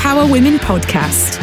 the 0.00 0.06
Northern 0.06 0.24
Power 0.24 0.32
Women 0.32 0.58
podcast. 0.58 1.38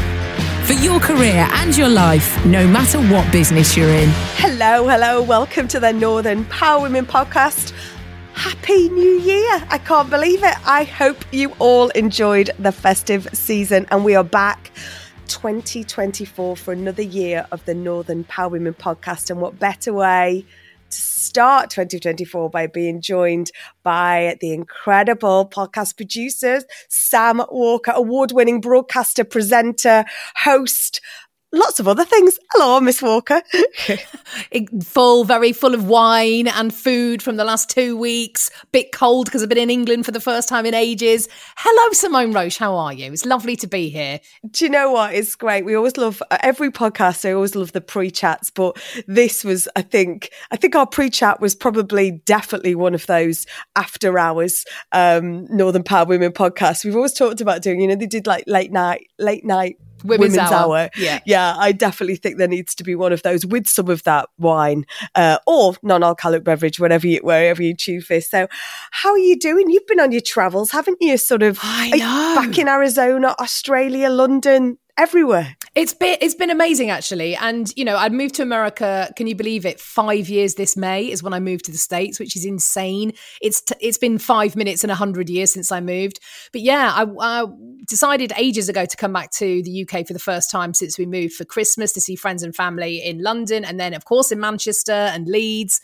For 0.66 0.74
your 0.74 1.00
career 1.00 1.48
and 1.52 1.76
your 1.76 1.90
life, 1.90 2.44
no 2.46 2.68
matter 2.68 3.00
what 3.00 3.32
business 3.32 3.78
you're 3.78 3.90
in. 3.90 4.10
Hello, 4.36 4.88
hello. 4.88 5.22
Welcome 5.22 5.68
to 5.70 5.80
the 5.80 5.94
Northern 5.94 6.46
Power 6.46 6.82
Women 6.82 7.06
podcast. 7.06 7.74
Happy 8.34 8.90
New 8.90 9.20
Year. 9.20 9.64
I 9.70 9.78
can't 9.78 10.10
believe 10.10 10.44
it. 10.44 10.56
I 10.68 10.84
hope 10.84 11.18
you 11.32 11.54
all 11.60 11.90
enjoyed 11.90 12.52
the 12.60 12.72
festive 12.72 13.28
season 13.34 13.86
and 13.92 14.04
we 14.04 14.16
are 14.16 14.24
back 14.24 14.72
2024 15.28 16.58
for 16.58 16.72
another 16.72 17.04
year 17.04 17.46
of 17.52 17.64
the 17.66 17.74
Northern 17.74 18.24
Power 18.24 18.50
Women 18.50 18.74
podcast. 18.74 19.30
And 19.30 19.40
what 19.42 19.60
better 19.60 19.94
way 19.94 20.46
to 20.90 20.98
start 20.98 21.70
2024 21.70 22.50
by 22.50 22.68
being 22.68 23.02
joined 23.02 23.52
by 23.84 24.38
the 24.42 24.54
incredible 24.54 25.50
podcast 25.50 25.96
producers, 25.98 26.64
Sam 26.90 27.42
Walker, 27.50 27.92
award 27.94 28.32
winning 28.32 28.62
broadcaster, 28.62 29.24
presenter, 29.24 30.06
host, 30.36 31.02
lots 31.58 31.80
of 31.80 31.88
other 31.88 32.06
things. 32.06 32.38
Hello, 32.54 32.80
Miss 32.80 33.02
Walker. 33.02 33.42
full, 34.84 35.24
very 35.24 35.52
full 35.52 35.74
of 35.74 35.88
wine 35.88 36.48
and 36.48 36.74
food 36.74 37.22
from 37.22 37.38
the 37.38 37.44
last 37.44 37.70
two 37.70 37.98
weeks. 37.98 38.50
Bit 38.72 38.92
cold 38.92 39.26
because 39.26 39.44
I've 39.44 39.50
been 39.50 39.58
in 39.58 39.70
England 39.70 40.06
for 40.06 40.12
the 40.12 40.20
first 40.20 40.48
time 40.48 40.66
in 40.66 40.74
ages. 40.74 41.28
Hello, 41.58 41.92
Simone 41.92 42.32
Roche. 42.32 42.58
How 42.58 42.76
are 42.76 42.94
you? 42.94 43.12
It's 43.12 43.26
lovely 43.26 43.56
to 43.58 43.68
be 43.68 43.90
here. 43.90 44.20
Do 44.50 44.66
you 44.66 44.72
know 44.72 44.92
what? 44.92 45.14
It's 45.14 45.36
great. 45.36 45.66
We 45.66 45.76
always 45.76 45.98
love 45.98 46.22
every 46.42 46.72
podcast. 46.72 47.28
I 47.28 47.34
always 47.34 47.56
love 47.56 47.72
the 47.72 47.82
pre-chats, 47.82 48.50
but 48.50 48.78
this 49.08 49.44
was, 49.44 49.68
I 49.76 49.82
think, 49.82 50.32
I 50.52 50.56
think 50.56 50.76
our 50.76 50.88
pre-chat 50.88 51.42
was 51.42 51.56
probably 51.56 52.12
definitely 52.12 52.76
one 52.76 52.94
of 52.94 53.06
those 53.08 53.46
after 53.76 54.18
hours 54.18 54.66
um, 54.92 55.46
Northern 55.46 55.84
Power 55.84 56.06
Women 56.06 56.32
podcasts. 56.32 56.86
We've 56.86 56.96
always 56.96 57.14
talked 57.14 57.42
about 57.42 57.62
doing. 57.62 57.82
You 57.82 57.88
know, 57.88 57.96
they 57.96 58.08
did 58.08 58.28
like 58.28 58.44
late 58.48 58.72
night, 58.72 59.08
late 59.18 59.46
night. 59.46 59.78
Women's 60.04 60.38
Hour. 60.38 60.90
Yeah. 60.98 61.20
yeah. 61.26 61.56
I 61.58 61.72
definitely 61.72 62.16
think 62.16 62.38
there 62.38 62.48
needs 62.48 62.74
to 62.76 62.84
be 62.84 62.96
one 62.96 63.12
of 63.12 63.24
those 63.24 63.46
with 63.46 63.68
some 63.68 63.90
of 63.90 64.04
that 64.04 64.30
wine 64.38 64.86
uh, 65.16 65.40
or 65.46 65.76
non-alcoholic 65.84 66.44
beverage, 66.44 66.80
whatever 66.80 67.08
you, 67.08 67.20
wherever 67.20 67.62
you 67.62 67.76
choose 67.76 68.08
this. 68.08 68.30
So, 68.30 68.48
how 68.92 69.12
are 69.12 69.18
you 69.18 69.38
doing? 69.38 69.70
You've 69.70 69.88
been 69.88 70.00
on 70.00 70.12
your 70.12 70.22
travels, 70.22 70.72
haven't 70.72 70.98
you? 71.02 71.18
Sort 71.18 71.44
of 71.44 71.60
I 71.62 71.90
know. 71.90 72.42
back 72.42 72.58
in 72.58 72.68
Arizona, 72.68 73.36
Australia, 73.40 74.10
London, 74.10 74.78
everywhere. 74.98 75.57
It's 75.78 75.94
been 75.94 76.18
it's 76.22 76.34
been 76.34 76.50
amazing 76.50 76.90
actually, 76.90 77.36
and 77.36 77.72
you 77.76 77.86
know 77.86 77.98
I 77.98 78.10
moved 78.10 78.34
to 78.36 78.42
America. 78.42 79.14
Can 79.16 79.28
you 79.28 79.36
believe 79.36 79.64
it? 79.64 79.80
Five 79.80 80.28
years 80.28 80.56
this 80.56 80.76
May 80.76 81.04
is 81.04 81.22
when 81.22 81.34
I 81.34 81.40
moved 81.40 81.66
to 81.66 81.72
the 81.72 81.78
states, 81.78 82.20
which 82.20 82.36
is 82.36 82.46
insane. 82.46 83.14
It's 83.44 83.62
t- 83.62 83.76
it's 83.80 84.00
been 84.00 84.18
five 84.18 84.56
minutes 84.56 84.84
and 84.84 84.90
a 84.90 84.96
hundred 84.96 85.30
years 85.30 85.54
since 85.54 85.72
I 85.72 85.80
moved. 85.80 86.20
But 86.52 86.62
yeah, 86.62 86.92
I, 86.96 87.06
I 87.22 87.46
decided 87.88 88.34
ages 88.38 88.70
ago 88.70 88.88
to 88.88 88.98
come 88.98 89.14
back 89.14 89.30
to 89.34 89.62
the 89.62 89.84
UK 89.84 90.08
for 90.08 90.14
the 90.14 90.20
first 90.20 90.50
time 90.50 90.74
since 90.74 90.98
we 90.98 91.06
moved 91.06 91.36
for 91.36 91.46
Christmas 91.46 91.94
to 91.94 92.02
see 92.02 92.16
friends 92.16 92.42
and 92.42 92.56
family 92.56 92.98
in 92.98 93.22
London, 93.22 93.64
and 93.64 93.80
then 93.80 93.94
of 93.94 94.04
course 94.04 94.32
in 94.32 94.40
Manchester 94.40 94.92
and 94.92 95.28
Leeds. 95.28 95.80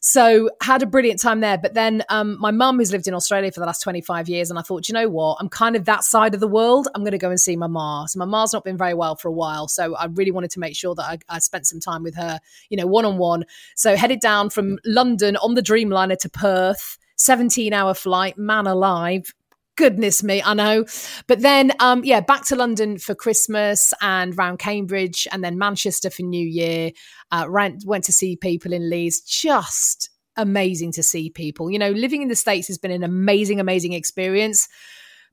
So 0.00 0.50
had 0.62 0.82
a 0.82 0.86
brilliant 0.86 1.20
time 1.20 1.40
there. 1.40 1.58
But 1.58 1.74
then 1.74 2.02
um, 2.08 2.38
my 2.40 2.50
mum, 2.50 2.78
who's 2.78 2.90
lived 2.90 3.06
in 3.06 3.14
Australia 3.14 3.52
for 3.52 3.60
the 3.60 3.66
last 3.66 3.82
25 3.82 4.28
years, 4.28 4.48
and 4.50 4.58
I 4.58 4.62
thought, 4.62 4.88
you 4.88 4.94
know 4.94 5.08
what? 5.08 5.36
I'm 5.40 5.48
kind 5.48 5.76
of 5.76 5.84
that 5.84 6.04
side 6.04 6.32
of 6.34 6.40
the 6.40 6.48
world. 6.48 6.88
I'm 6.94 7.02
going 7.02 7.12
to 7.12 7.18
go 7.18 7.28
and 7.28 7.38
see 7.38 7.54
my 7.54 7.66
ma. 7.66 8.06
So 8.06 8.18
my 8.18 8.24
ma's 8.24 8.52
not 8.52 8.64
been 8.64 8.78
very 8.78 8.94
well 8.94 9.14
for 9.14 9.28
a 9.28 9.32
while. 9.32 9.68
So 9.68 9.94
I 9.94 10.06
really 10.06 10.30
wanted 10.30 10.50
to 10.52 10.60
make 10.60 10.74
sure 10.74 10.94
that 10.94 11.04
I, 11.04 11.18
I 11.28 11.38
spent 11.38 11.66
some 11.66 11.80
time 11.80 12.02
with 12.02 12.16
her, 12.16 12.40
you 12.70 12.76
know, 12.78 12.86
one 12.86 13.04
on 13.04 13.18
one. 13.18 13.44
So 13.76 13.94
headed 13.94 14.20
down 14.20 14.48
from 14.50 14.78
London 14.84 15.36
on 15.36 15.54
the 15.54 15.62
Dreamliner 15.62 16.18
to 16.18 16.28
Perth. 16.28 16.98
17 17.16 17.74
hour 17.74 17.92
flight, 17.92 18.38
man 18.38 18.66
alive 18.66 19.34
goodness 19.80 20.22
me, 20.22 20.42
I 20.44 20.52
know. 20.52 20.84
But 21.26 21.40
then, 21.40 21.72
um, 21.80 22.04
yeah, 22.04 22.20
back 22.20 22.44
to 22.46 22.54
London 22.54 22.98
for 22.98 23.14
Christmas 23.14 23.94
and 24.02 24.36
round 24.36 24.58
Cambridge, 24.58 25.26
and 25.32 25.42
then 25.42 25.56
Manchester 25.56 26.10
for 26.10 26.22
New 26.22 26.46
Year. 26.46 26.90
Uh, 27.30 27.46
went, 27.48 27.82
went 27.86 28.04
to 28.04 28.12
see 28.12 28.36
people 28.36 28.74
in 28.74 28.90
Leeds. 28.90 29.22
Just 29.22 30.10
amazing 30.36 30.92
to 30.92 31.02
see 31.02 31.30
people. 31.30 31.70
You 31.70 31.78
know, 31.78 31.92
living 31.92 32.20
in 32.20 32.28
the 32.28 32.36
States 32.36 32.68
has 32.68 32.76
been 32.76 32.90
an 32.90 33.02
amazing, 33.02 33.58
amazing 33.58 33.94
experience. 33.94 34.68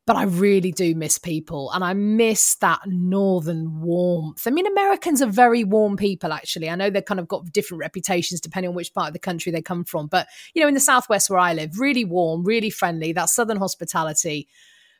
But 0.08 0.16
I 0.16 0.24
really 0.24 0.72
do 0.72 0.96
miss 0.96 1.20
people 1.20 1.70
and 1.72 1.84
I 1.84 1.94
miss 1.94 2.56
that 2.56 2.80
northern 2.86 3.82
warmth. 3.82 4.48
I 4.48 4.52
mean, 4.52 4.66
Americans 4.66 5.22
are 5.22 5.30
very 5.30 5.66
warm 5.66 5.98
people, 5.98 6.32
actually. 6.32 6.70
I 6.70 6.76
know 6.76 6.90
they've 6.90 7.04
kind 7.04 7.20
of 7.20 7.28
got 7.28 7.52
different 7.52 7.82
reputations 7.82 8.40
depending 8.40 8.70
on 8.70 8.76
which 8.76 8.94
part 8.94 9.08
of 9.08 9.14
the 9.14 9.20
country 9.20 9.52
they 9.52 9.62
come 9.62 9.84
from. 9.84 10.08
But, 10.08 10.28
you 10.54 10.62
know, 10.62 10.68
in 10.70 10.76
the 10.76 10.80
Southwest 10.80 11.30
where 11.30 11.40
I 11.40 11.54
live, 11.54 11.78
really 11.78 12.06
warm, 12.06 12.46
really 12.46 12.70
friendly, 12.70 13.12
that 13.12 13.30
southern 13.30 13.58
hospitality. 13.58 14.48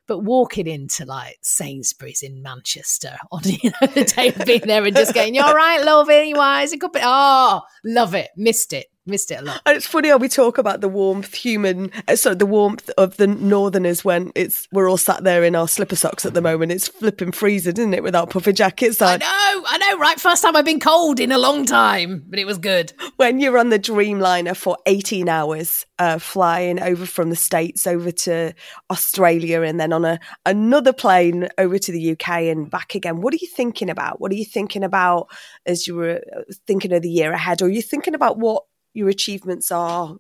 But 0.08 0.20
walking 0.20 0.68
into 0.68 1.06
like 1.06 1.38
Sainsbury's 1.42 2.22
in 2.22 2.42
Manchester 2.42 3.16
on 3.32 3.44
you 3.46 3.72
know, 3.82 3.88
the 3.88 4.04
day 4.04 4.28
of 4.28 4.46
being 4.46 4.62
there 4.66 4.84
and 4.84 4.96
just 4.96 5.14
going, 5.14 5.36
You're 5.36 5.54
right, 5.54 5.84
love 5.86 6.10
is 6.10 6.74
it 6.74 6.80
good? 6.80 6.92
Oh, 6.96 7.62
love 7.86 8.14
it. 8.14 8.30
Missed 8.36 8.74
it. 8.74 8.88
Missed 9.08 9.32
it 9.32 9.40
a 9.40 9.44
lot. 9.44 9.62
And 9.66 9.78
it's 9.78 9.88
funny 9.88 10.10
how 10.10 10.18
we 10.18 10.28
talk 10.28 10.58
about 10.58 10.82
the 10.82 10.90
warmth, 10.90 11.34
human, 11.34 11.92
uh, 12.08 12.16
sorry, 12.18 12.36
the 12.36 12.46
warmth 12.46 12.90
of 12.98 13.18
the 13.18 13.28
Northerners 13.28 14.04
when 14.04 14.32
it's 14.36 14.68
we're 14.72 14.90
all 14.90 14.98
sat 14.98 15.24
there 15.24 15.44
in 15.44 15.56
our 15.56 15.68
slipper 15.68 15.96
socks 15.96 16.26
at 16.26 16.34
the 16.34 16.42
moment. 16.42 16.74
It's 16.74 16.90
flipping 16.90 17.32
freezing, 17.32 17.74
isn't 17.78 17.94
it, 17.94 18.04
without 18.04 18.30
puffy 18.30 18.52
jackets 18.52 19.02
I 19.02 19.14
on? 19.14 19.20
know, 19.20 19.26
I 19.28 19.78
know, 19.80 19.98
right? 19.98 20.20
First 20.20 20.44
time 20.44 20.56
I've 20.58 20.66
been 20.66 20.82
cold 20.82 21.20
in 21.20 21.32
a 21.32 21.38
long 21.38 21.66
time, 21.66 22.26
but 22.28 22.38
it 22.38 22.46
was 22.46 22.58
good. 22.58 22.92
When 23.16 23.40
you're 23.40 23.58
on 23.58 23.70
the 23.70 23.80
Dreamliner 23.80 24.56
for 24.56 24.78
18 24.86 25.30
hours, 25.30 25.86
uh, 26.00 26.20
flying 26.20 26.82
over 26.82 27.06
from 27.06 27.30
the 27.30 27.36
States 27.36 27.88
over 27.88 28.12
to 28.12 28.54
Australia 28.92 29.62
and 29.62 29.80
then 29.80 29.94
on 29.94 30.06
a 30.06 30.20
another 30.46 30.94
plane 30.94 31.48
over 31.58 31.80
to 31.80 31.92
the 31.92 32.12
UK 32.12 32.30
and 32.44 32.70
back 32.70 32.94
again, 32.94 33.22
what 33.22 33.34
are 33.34 33.38
you 33.38 33.48
thinking 33.48 33.90
about? 33.90 34.20
What 34.20 34.32
are 34.32 34.36
you 34.36 34.46
thinking 34.46 34.84
about 34.84 35.30
as 35.66 35.88
you 35.88 35.96
were 35.96 36.22
uh, 36.36 36.42
thinking 36.66 36.92
of 36.94 37.02
the 37.02 37.10
year 37.10 37.32
ahead? 37.32 37.62
Or 37.62 37.66
are 37.66 37.70
you 37.70 37.82
thinking 37.82 38.14
about 38.14 38.38
what 38.38 38.64
your 38.98 39.10
achievements 39.10 39.72
are, 39.72 40.18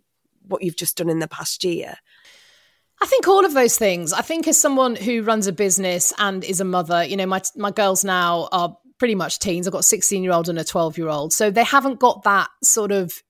what 0.48 0.64
you've 0.64 0.78
just 0.78 0.98
done 0.98 1.10
in 1.10 1.20
the 1.20 1.28
past 1.28 1.64
year? 1.64 1.98
I 3.02 3.06
think 3.06 3.28
all 3.28 3.46
of 3.46 3.54
those 3.54 3.78
things. 3.78 4.14
I 4.14 4.22
think 4.22 4.48
as 4.48 4.60
someone 4.60 4.96
who 4.96 5.22
runs 5.22 5.48
a 5.48 5.52
business 5.52 6.14
and 6.18 6.44
is 6.44 6.62
a 6.62 6.66
mother, 6.66 7.04
you 7.04 7.18
know, 7.18 7.26
my 7.26 7.42
my 7.56 7.72
girls 7.72 8.04
now 8.04 8.48
are 8.52 8.76
pretty 8.98 9.16
much 9.16 9.40
teens. 9.40 9.68
I've 9.68 9.74
got 9.74 9.80
a 9.80 9.84
16 9.84 10.24
year 10.24 10.32
old 10.32 10.50
and 10.50 10.58
a 10.58 10.64
12 10.64 10.98
year 10.98 11.10
old. 11.10 11.34
So 11.34 11.52
they 11.52 11.64
haven't 11.64 12.00
got 12.00 12.24
that 12.24 12.50
sort 12.64 12.92
of 12.92 13.22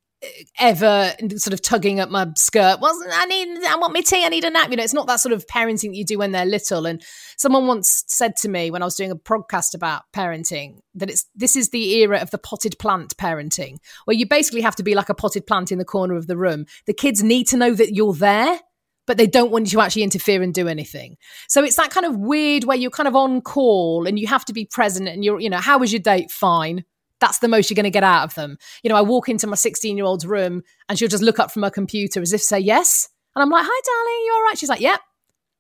ever 0.60 1.14
sort 1.36 1.54
of 1.54 1.62
tugging 1.62 2.00
at 2.00 2.10
my 2.10 2.28
skirt. 2.36 2.80
Well, 2.82 2.98
I 3.14 3.26
need, 3.26 3.64
I 3.66 3.76
want 3.78 3.94
my 3.94 4.02
tea, 4.02 4.26
I 4.26 4.30
need 4.30 4.44
a 4.46 4.50
nap. 4.50 4.70
You 4.70 4.78
know, 4.78 4.84
it's 4.84 4.94
not 4.94 5.08
that 5.08 5.20
sort 5.20 5.34
of 5.34 5.46
parenting 5.48 5.90
that 5.90 5.96
you 5.96 6.06
do 6.06 6.18
when 6.18 6.32
they're 6.32 6.46
little. 6.46 6.86
And 6.86 7.04
someone 7.38 7.68
once 7.68 8.04
said 8.08 8.36
to 8.38 8.50
me 8.50 8.72
when 8.72 8.82
I 8.82 8.86
was 8.86 8.96
doing 8.96 9.12
a 9.12 9.16
podcast 9.16 9.76
about 9.76 10.04
parenting 10.16 10.80
that 10.96 11.10
it's 11.10 11.26
this 11.36 11.56
is 11.56 11.70
the 11.70 11.96
era 11.98 12.20
of 12.20 12.32
the 12.32 12.40
potted 12.40 12.78
plant 12.80 13.16
parenting, 13.18 13.78
where 14.06 14.18
you 14.18 14.28
basically 14.28 14.62
have 14.62 14.76
to 14.78 14.84
be 14.84 14.96
like 14.96 15.10
a 15.10 15.16
potted 15.16 15.46
plant 15.46 15.72
in 15.72 15.78
the 15.78 15.86
corner 15.86 16.16
of 16.16 16.28
the 16.28 16.38
room. 16.38 16.66
The 16.88 16.94
kids 16.94 17.22
need 17.22 17.48
to 17.50 17.58
know 17.58 17.74
that 17.74 17.94
you're 17.94 18.14
there 18.14 18.60
but 19.06 19.16
they 19.16 19.26
don't 19.26 19.52
want 19.52 19.72
you 19.72 19.80
to 19.80 19.82
actually 19.82 20.04
interfere 20.04 20.44
and 20.44 20.54
do 20.54 20.68
anything. 20.68 21.16
So 21.48 21.64
it's 21.64 21.78
that 21.78 21.92
kind 21.92 22.06
of 22.06 22.18
weird 22.18 22.66
where 22.66 22.76
you're 22.76 22.92
kind 22.92 23.08
of 23.08 23.16
on 23.16 23.40
call 23.40 24.06
and 24.06 24.20
you 24.20 24.28
have 24.28 24.44
to 24.46 24.54
be 24.54 24.66
present 24.66 25.08
and 25.08 25.24
you're, 25.24 25.40
you 25.40 25.50
know, 25.50 25.60
how 25.60 25.78
was 25.78 25.94
your 25.94 26.02
date? 26.02 26.30
Fine. 26.30 26.84
That's 27.20 27.40
the 27.40 27.48
most 27.48 27.70
you're 27.70 27.76
going 27.76 27.86
to 27.86 27.90
get 27.90 28.04
out 28.04 28.24
of 28.24 28.36
them. 28.36 28.58
You 28.84 28.90
know, 28.90 28.96
I 28.96 29.02
walk 29.02 29.30
into 29.30 29.48
my 29.48 29.56
16 29.56 29.98
year 29.98 30.06
old's 30.06 30.26
room 30.26 30.64
and 30.88 30.98
she'll 30.98 31.10
just 31.10 31.24
look 31.24 31.40
up 31.40 31.52
from 31.52 31.64
her 31.64 31.70
computer 31.70 32.22
as 32.22 32.34
if 32.34 32.42
to 32.42 32.48
say 32.48 32.60
yes. 32.60 33.10
And 33.36 33.44
I'm 33.44 33.50
like, 33.50 33.66
hi, 33.68 33.82
darling, 33.86 34.26
you 34.26 34.34
all 34.36 34.44
right? 34.44 34.58
She's 34.58 34.70
like, 34.70 34.82
yep. 34.82 35.00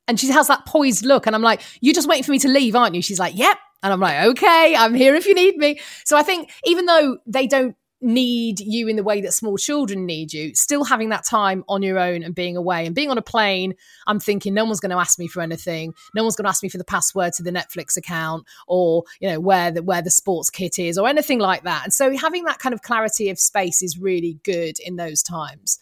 And 0.07 0.19
she 0.19 0.29
has 0.29 0.47
that 0.47 0.65
poised 0.65 1.05
look. 1.05 1.27
And 1.27 1.35
I'm 1.35 1.41
like, 1.41 1.61
you're 1.81 1.93
just 1.93 2.07
waiting 2.07 2.23
for 2.23 2.31
me 2.31 2.39
to 2.39 2.47
leave, 2.47 2.75
aren't 2.75 2.95
you? 2.95 3.01
She's 3.01 3.19
like, 3.19 3.37
yep. 3.37 3.57
And 3.83 3.93
I'm 3.93 3.99
like, 3.99 4.25
okay, 4.29 4.75
I'm 4.75 4.93
here 4.93 5.15
if 5.15 5.27
you 5.27 5.35
need 5.35 5.57
me. 5.57 5.79
So 6.05 6.17
I 6.17 6.23
think 6.23 6.49
even 6.65 6.85
though 6.85 7.17
they 7.27 7.45
don't 7.45 7.75
need 8.01 8.59
you 8.59 8.87
in 8.87 8.95
the 8.95 9.03
way 9.03 9.21
that 9.21 9.33
small 9.33 9.57
children 9.57 10.05
need 10.05 10.31
you, 10.31 10.53
still 10.53 10.83
having 10.83 11.09
that 11.09 11.25
time 11.25 11.63
on 11.67 11.81
your 11.81 11.97
own 11.97 12.23
and 12.23 12.35
being 12.35 12.55
away 12.55 12.85
and 12.85 12.93
being 12.93 13.09
on 13.09 13.17
a 13.17 13.23
plane, 13.23 13.73
I'm 14.05 14.19
thinking 14.19 14.53
no 14.53 14.65
one's 14.65 14.79
going 14.79 14.91
to 14.91 14.97
ask 14.97 15.17
me 15.17 15.27
for 15.27 15.41
anything. 15.41 15.93
No 16.13 16.23
one's 16.23 16.35
going 16.35 16.45
to 16.45 16.49
ask 16.49 16.61
me 16.61 16.69
for 16.69 16.77
the 16.77 16.83
password 16.83 17.33
to 17.33 17.43
the 17.43 17.51
Netflix 17.51 17.97
account 17.97 18.45
or, 18.67 19.03
you 19.19 19.29
know, 19.29 19.39
where 19.39 19.71
the 19.71 19.81
where 19.81 20.01
the 20.01 20.11
sports 20.11 20.49
kit 20.49 20.77
is 20.77 20.97
or 20.97 21.07
anything 21.07 21.39
like 21.39 21.63
that. 21.63 21.83
And 21.83 21.93
so 21.93 22.15
having 22.15 22.43
that 22.45 22.59
kind 22.59 22.73
of 22.73 22.81
clarity 22.81 23.29
of 23.29 23.39
space 23.39 23.81
is 23.81 23.97
really 23.97 24.39
good 24.43 24.77
in 24.85 24.95
those 24.95 25.23
times. 25.23 25.79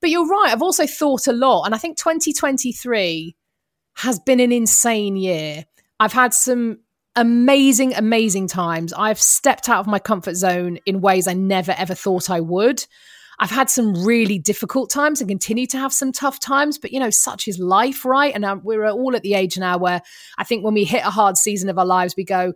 But 0.00 0.10
you're 0.10 0.26
right, 0.26 0.50
I've 0.50 0.62
also 0.62 0.86
thought 0.86 1.28
a 1.28 1.32
lot 1.32 1.64
and 1.64 1.74
I 1.74 1.78
think 1.78 1.96
2023 1.96 3.36
has 3.96 4.18
been 4.18 4.40
an 4.40 4.50
insane 4.50 5.16
year. 5.16 5.64
I've 6.00 6.12
had 6.12 6.34
some 6.34 6.80
amazing, 7.16 7.94
amazing 7.94 8.48
times. 8.48 8.92
I've 8.92 9.20
stepped 9.20 9.68
out 9.68 9.80
of 9.80 9.86
my 9.86 9.98
comfort 9.98 10.34
zone 10.34 10.78
in 10.86 11.00
ways 11.00 11.26
I 11.26 11.34
never 11.34 11.72
ever 11.76 11.94
thought 11.94 12.30
I 12.30 12.40
would. 12.40 12.84
I've 13.38 13.50
had 13.50 13.68
some 13.68 14.04
really 14.04 14.38
difficult 14.38 14.90
times 14.90 15.20
and 15.20 15.28
continue 15.28 15.66
to 15.68 15.78
have 15.78 15.92
some 15.92 16.12
tough 16.12 16.38
times, 16.38 16.78
but 16.78 16.92
you 16.92 17.00
know, 17.00 17.10
such 17.10 17.48
is 17.48 17.58
life, 17.58 18.04
right? 18.04 18.32
And 18.32 18.44
um, 18.44 18.60
we're 18.62 18.86
all 18.88 19.16
at 19.16 19.22
the 19.22 19.34
age 19.34 19.58
now 19.58 19.78
where 19.78 20.00
I 20.38 20.44
think 20.44 20.64
when 20.64 20.74
we 20.74 20.84
hit 20.84 21.04
a 21.04 21.10
hard 21.10 21.36
season 21.36 21.68
of 21.68 21.78
our 21.78 21.86
lives, 21.86 22.14
we 22.16 22.24
go, 22.24 22.52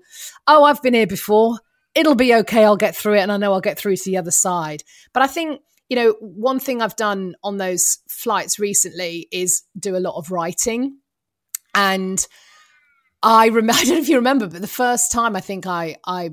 Oh, 0.47 0.65
I've 0.65 0.83
been 0.83 0.95
here 0.95 1.07
before. 1.07 1.59
It'll 1.95 2.15
be 2.15 2.35
okay. 2.35 2.65
I'll 2.65 2.77
get 2.77 2.95
through 2.95 3.15
it. 3.15 3.21
And 3.21 3.33
I 3.33 3.37
know 3.37 3.53
I'll 3.53 3.61
get 3.61 3.79
through 3.79 3.97
to 3.97 4.05
the 4.05 4.19
other 4.19 4.31
side. 4.31 4.85
But 5.13 5.23
I 5.23 5.27
think, 5.27 5.61
you 5.89 5.97
know, 5.97 6.15
one 6.21 6.61
thing 6.61 6.83
I've 6.83 6.95
done 6.95 7.35
on 7.43 7.57
those 7.57 7.99
flights 8.09 8.59
recently 8.59 9.29
is 9.33 9.63
do 9.79 9.97
a 9.97 9.99
lot 9.99 10.17
of 10.17 10.31
writing. 10.31 10.99
And 11.75 12.25
I 13.27 13.47
remember, 13.47 13.73
I 13.81 13.85
don't 13.85 13.95
know 13.97 14.01
if 14.01 14.09
you 14.09 14.17
remember, 14.17 14.47
but 14.47 14.61
the 14.61 14.69
first 14.69 15.11
time 15.11 15.35
I 15.35 15.41
think 15.41 15.67
I, 15.67 15.97
I 16.07 16.31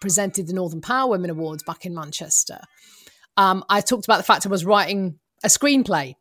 presented 0.00 0.46
the 0.46 0.52
Northern 0.52 0.80
Power 0.80 1.10
Women 1.10 1.30
Awards 1.30 1.64
back 1.64 1.84
in 1.84 1.94
Manchester, 1.94 2.60
um, 3.36 3.64
I 3.68 3.80
talked 3.80 4.04
about 4.04 4.18
the 4.18 4.22
fact 4.22 4.46
I 4.46 4.48
was 4.48 4.64
writing 4.64 5.18
a 5.44 5.48
screenplay. 5.48 6.14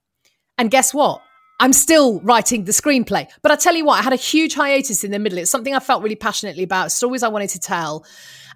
And 0.57 0.71
guess 0.71 0.93
what? 0.93 1.21
I'm 1.59 1.73
still 1.73 2.19
writing 2.21 2.65
the 2.65 2.71
screenplay. 2.71 3.27
But 3.41 3.51
I 3.51 3.55
tell 3.55 3.75
you 3.75 3.85
what, 3.85 3.99
I 3.99 4.03
had 4.03 4.13
a 4.13 4.17
huge 4.17 4.55
hiatus 4.55 5.03
in 5.03 5.11
the 5.11 5.19
middle. 5.19 5.37
It's 5.37 5.51
something 5.51 5.75
I 5.75 5.79
felt 5.79 6.03
really 6.03 6.15
passionately 6.15 6.63
about, 6.63 6.91
stories 6.91 7.23
I 7.23 7.27
wanted 7.27 7.49
to 7.51 7.59
tell. 7.59 8.05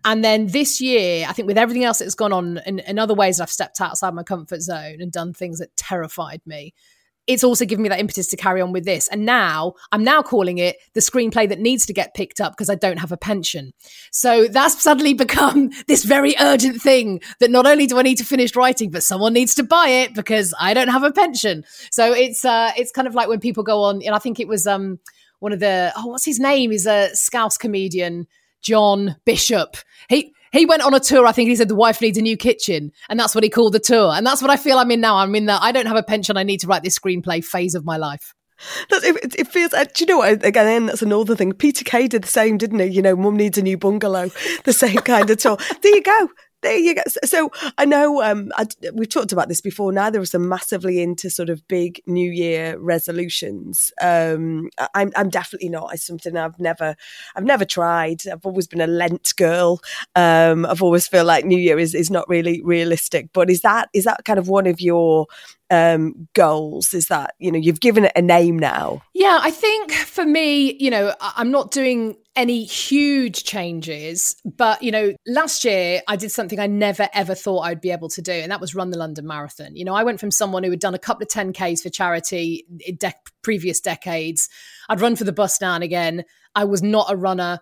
And 0.04 0.24
then 0.24 0.48
this 0.48 0.82
year, 0.82 1.26
I 1.28 1.34
think 1.34 1.48
with 1.48 1.60
everything 1.60 1.84
else 1.84 2.00
that's 2.00 2.16
gone 2.16 2.34
on 2.34 2.58
and, 2.60 2.82
and 2.82 3.00
other 3.00 3.14
ways 3.14 3.40
I've 3.40 3.52
stepped 3.52 3.82
outside 3.82 4.16
my 4.16 4.24
comfort 4.24 4.62
zone 4.62 4.98
and 5.00 5.12
done 5.12 5.34
things 5.34 5.60
that 5.60 5.76
terrified 5.76 6.42
me, 6.46 6.74
it's 7.28 7.44
also 7.44 7.66
given 7.66 7.84
me 7.84 7.90
that 7.90 8.00
impetus 8.00 8.28
to 8.28 8.38
carry 8.38 8.62
on 8.62 8.72
with 8.72 8.86
this. 8.86 9.08
And 9.08 9.26
now 9.26 9.74
I'm 9.92 10.04
now 10.04 10.22
calling 10.22 10.58
it 10.58 10.78
the 10.94 11.02
screenplay 11.02 11.48
that 11.50 11.60
needs 11.60 11.86
to 11.86 11.94
get 11.94 12.14
picked 12.14 12.42
up 12.42 12.54
because 12.54 12.70
I 12.70 12.76
don't 12.76 12.98
have 12.98 13.12
a 13.12 13.18
pension. 13.18 13.74
So 14.12 14.48
that's 14.48 14.82
suddenly 14.82 15.14
become 15.22 15.72
this 15.88 16.04
very 16.04 16.36
urgent 16.40 16.82
thing 16.82 17.22
that 17.40 17.52
not 17.52 17.68
only 17.68 17.88
do 17.88 18.00
I 18.00 18.02
need 18.02 18.18
to 18.18 18.26
finish 18.26 18.56
writing, 18.56 18.90
but 18.90 19.04
someone 19.04 19.34
needs 19.34 19.56
to 19.56 19.64
buy 19.64 19.88
it 19.88 20.16
because 20.16 20.54
I 20.60 20.74
don't 20.74 20.90
have 20.90 21.04
a 21.04 21.12
pension. 21.12 21.64
So 21.92 22.12
it's 22.12 22.44
uh 22.44 22.72
it's 22.76 22.92
kind 22.92 23.08
of 23.08 23.16
like 23.16 23.28
when 23.28 23.40
people 23.40 23.64
go 23.64 23.84
on, 23.84 24.02
and 24.04 24.16
I 24.16 24.20
think 24.20 24.40
it 24.40 24.48
was 24.48 24.66
um 24.66 25.00
one 25.40 25.54
of 25.54 25.60
the 25.60 25.92
oh 25.96 26.08
what's 26.08 26.26
his 26.26 26.40
name? 26.40 26.72
He's 26.72 26.88
a 26.88 27.10
Scouse 27.14 27.58
comedian, 27.58 28.28
John 28.62 29.16
Bishop. 29.26 29.78
He 30.10 30.34
he 30.52 30.66
went 30.66 30.84
on 30.84 30.94
a 30.94 31.00
tour. 31.00 31.26
I 31.26 31.32
think 31.32 31.50
he 31.50 31.56
said 31.56 31.68
the 31.68 31.76
wife 31.76 32.02
needs 32.02 32.18
a 32.18 32.22
new 32.22 32.38
kitchen, 32.38 32.92
and 33.10 33.20
that's 33.20 33.34
what 33.34 33.44
he 33.44 33.50
called 33.50 33.74
the 33.74 33.80
tour. 33.80 34.14
And 34.14 34.26
that's 34.26 34.42
what 34.42 34.52
I 34.52 34.58
feel 34.58 34.78
I'm 34.78 34.92
in 34.92 35.02
now. 35.02 35.18
I'm 35.18 35.36
in 35.36 35.46
that 35.46 35.62
I 35.62 35.72
don't 35.72 35.86
have 35.86 35.98
a 35.98 36.04
pension. 36.04 36.38
I 36.38 36.44
need 36.44 36.60
to 36.62 36.68
write 36.68 36.84
this 36.84 36.98
screenplay 36.98 37.44
phase 37.44 37.76
of 37.76 37.86
my 37.86 37.98
life. 37.98 38.34
That's, 38.90 39.04
it, 39.04 39.36
it 39.40 39.48
feels. 39.48 39.74
Uh, 39.74 39.86
do 39.86 40.04
you 40.04 40.06
know 40.06 40.18
what? 40.20 40.46
Again, 40.46 40.88
that's 40.88 41.02
another 41.02 41.36
thing. 41.36 41.54
Peter 41.54 41.84
Kay 41.84 42.08
did 42.08 42.24
the 42.24 42.28
same, 42.28 42.58
didn't 42.58 42.80
he? 42.80 42.86
You 42.88 43.02
know, 43.02 43.16
Mum 43.16 43.38
needs 43.38 43.58
a 43.58 43.62
new 43.62 43.78
bungalow. 43.78 44.30
The 44.64 44.74
same 44.74 45.00
kind 45.00 45.28
of 45.30 45.38
tour. 45.38 45.58
There 45.82 45.96
you 45.96 46.04
go. 46.04 46.30
There 46.62 46.78
you 46.78 46.94
go. 46.94 47.02
So, 47.26 47.50
I 47.78 47.86
know 47.86 48.22
um, 48.22 48.52
I, 48.56 48.68
we've 48.94 49.10
talked 49.10 49.32
about 49.32 49.50
this 49.50 49.62
before. 49.62 49.92
Of 49.92 50.16
us 50.16 50.36
are 50.36 50.40
massively 50.40 51.02
into 51.02 51.30
sort 51.30 51.50
of 51.50 51.68
big 51.68 52.02
New 52.06 52.30
Year 52.30 52.78
resolutions. 52.78 53.92
Um, 54.02 54.70
I'm, 54.94 55.12
I'm 55.16 55.30
definitely 55.30 55.70
not. 55.70 55.94
It's 55.94 56.06
something 56.06 56.38
I've 56.38 56.60
never, 56.60 56.96
I've 57.36 57.44
never 57.44 57.66
tried. 57.66 58.28
I've 58.28 58.46
always 58.46 58.68
been 58.68 58.82
a 58.82 58.88
Lent 58.88 59.36
girl. 59.38 59.82
Um, 60.16 60.66
I've 60.66 60.84
always 60.84 61.08
feel 61.08 61.26
like 61.26 61.46
New 61.46 61.58
Year 61.58 61.80
is, 61.80 61.96
is 61.96 62.12
not 62.12 62.30
really 62.30 62.62
realistic. 62.64 63.30
But 63.34 63.50
is 63.50 63.62
that 63.62 63.90
is 63.94 64.04
that 64.04 64.24
kind 64.26 64.38
of 64.40 64.48
one 64.48 64.68
of 64.68 64.80
your 64.82 65.28
um, 65.72 66.28
goals? 66.36 66.94
Is 66.94 67.08
that 67.08 67.34
you 67.40 67.52
know 67.52 67.58
you've 67.58 67.80
given 67.80 68.06
it 68.06 68.12
a 68.16 68.22
name 68.22 68.60
now? 68.60 69.02
Yeah, 69.14 69.40
I 69.42 69.50
think 69.50 69.92
for 69.92 70.26
me, 70.26 70.76
you 70.80 70.92
know, 70.92 71.16
I'm 71.20 71.50
not 71.50 71.72
doing 71.72 72.18
any 72.36 72.64
huge 72.64 73.44
changes, 73.44 74.36
but 74.46 74.84
you 74.84 74.92
know, 74.92 75.14
last 75.26 75.66
year 75.66 76.02
I 76.08 76.16
did 76.16 76.32
something 76.32 76.60
I 76.60 76.68
never 76.68 77.10
ever 77.14 77.34
thought 77.34 77.62
I'd 77.62 77.82
be 77.82 77.92
able 77.92 78.10
to 78.10 78.22
do, 78.22 78.34
and 78.34 78.52
that 78.52 78.62
was 78.62 78.76
run 78.76 78.92
the 78.92 78.98
London 78.98 79.26
Marathon. 79.26 79.76
You 79.76 79.86
know, 79.86 79.96
I 79.96 80.04
went 80.04 80.20
from 80.20 80.32
someone 80.32 80.64
who 80.64 80.70
had 80.70 80.80
done 80.80 80.94
a 80.94 81.00
couple 81.00 81.24
of 81.24 81.30
10Ks 81.30 81.82
for 81.82 81.90
charity 81.90 82.66
in 82.86 82.98
de- 82.98 83.14
previous 83.42 83.80
decades. 83.80 84.50
I'd 84.90 85.02
run 85.02 85.16
for 85.16 85.24
the 85.24 85.34
bus 85.34 85.60
now 85.62 85.74
and 85.74 85.84
again. 85.84 86.26
I 86.54 86.66
was 86.66 86.84
not 86.84 87.12
a 87.12 87.16
runner, 87.16 87.60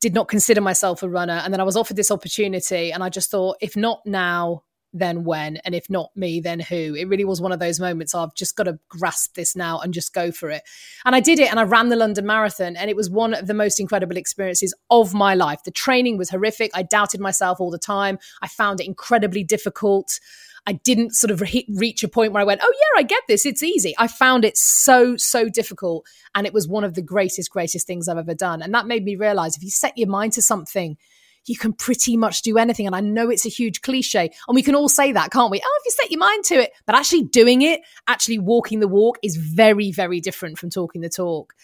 did 0.00 0.14
not 0.14 0.28
consider 0.28 0.60
myself 0.60 1.02
a 1.02 1.08
runner, 1.08 1.40
and 1.44 1.52
then 1.52 1.60
I 1.60 1.64
was 1.64 1.76
offered 1.76 1.96
this 1.96 2.10
opportunity, 2.10 2.92
and 2.92 3.02
I 3.02 3.08
just 3.08 3.30
thought, 3.30 3.56
if 3.60 3.76
not 3.76 4.00
now, 4.06 4.62
then 4.92 5.24
when 5.24 5.58
and 5.58 5.74
if 5.74 5.90
not 5.90 6.10
me 6.16 6.40
then 6.40 6.60
who 6.60 6.94
it 6.94 7.08
really 7.08 7.24
was 7.24 7.40
one 7.40 7.52
of 7.52 7.58
those 7.58 7.78
moments 7.78 8.14
i've 8.14 8.34
just 8.34 8.56
got 8.56 8.64
to 8.64 8.78
grasp 8.88 9.34
this 9.34 9.54
now 9.54 9.78
and 9.78 9.92
just 9.92 10.14
go 10.14 10.32
for 10.32 10.50
it 10.50 10.62
and 11.04 11.14
i 11.14 11.20
did 11.20 11.38
it 11.38 11.50
and 11.50 11.60
i 11.60 11.62
ran 11.62 11.88
the 11.88 11.96
london 11.96 12.24
marathon 12.24 12.76
and 12.76 12.88
it 12.88 12.96
was 12.96 13.10
one 13.10 13.34
of 13.34 13.46
the 13.46 13.54
most 13.54 13.78
incredible 13.78 14.16
experiences 14.16 14.74
of 14.90 15.12
my 15.12 15.34
life 15.34 15.62
the 15.64 15.70
training 15.70 16.16
was 16.16 16.30
horrific 16.30 16.70
i 16.74 16.82
doubted 16.82 17.20
myself 17.20 17.60
all 17.60 17.70
the 17.70 17.78
time 17.78 18.18
i 18.42 18.48
found 18.48 18.80
it 18.80 18.86
incredibly 18.86 19.44
difficult 19.44 20.18
I 20.66 20.72
didn't 20.72 21.14
sort 21.14 21.30
of 21.30 21.40
re- 21.40 21.66
reach 21.76 22.04
a 22.04 22.08
point 22.08 22.32
where 22.32 22.42
I 22.42 22.44
went, 22.44 22.60
oh, 22.62 22.74
yeah, 22.78 23.00
I 23.00 23.02
get 23.02 23.22
this. 23.26 23.46
It's 23.46 23.62
easy. 23.62 23.94
I 23.96 24.06
found 24.06 24.44
it 24.44 24.58
so, 24.58 25.16
so 25.16 25.48
difficult. 25.48 26.06
And 26.34 26.46
it 26.46 26.52
was 26.52 26.68
one 26.68 26.84
of 26.84 26.92
the 26.92 27.00
greatest, 27.00 27.50
greatest 27.50 27.86
things 27.86 28.06
I've 28.06 28.18
ever 28.18 28.34
done. 28.34 28.60
And 28.60 28.74
that 28.74 28.86
made 28.86 29.02
me 29.02 29.16
realize 29.16 29.56
if 29.56 29.62
you 29.62 29.70
set 29.70 29.96
your 29.96 30.08
mind 30.08 30.34
to 30.34 30.42
something, 30.42 30.98
you 31.48 31.56
can 31.56 31.72
pretty 31.72 32.16
much 32.16 32.42
do 32.42 32.58
anything. 32.58 32.86
And 32.86 32.94
I 32.94 33.00
know 33.00 33.30
it's 33.30 33.46
a 33.46 33.50
huge 33.50 33.82
cliche, 33.82 34.30
and 34.46 34.54
we 34.54 34.62
can 34.62 34.74
all 34.74 34.88
say 34.88 35.12
that, 35.12 35.30
can't 35.30 35.50
we? 35.50 35.60
Oh, 35.64 35.80
if 35.80 35.86
you 35.86 35.92
set 35.92 36.10
your 36.10 36.20
mind 36.20 36.44
to 36.44 36.54
it, 36.56 36.72
but 36.86 36.94
actually 36.94 37.24
doing 37.24 37.62
it, 37.62 37.80
actually 38.06 38.38
walking 38.38 38.80
the 38.80 38.88
walk 38.88 39.18
is 39.22 39.36
very, 39.36 39.92
very 39.92 40.20
different 40.20 40.58
from 40.58 40.70
talking 40.70 41.00
the 41.00 41.08
talk. 41.08 41.54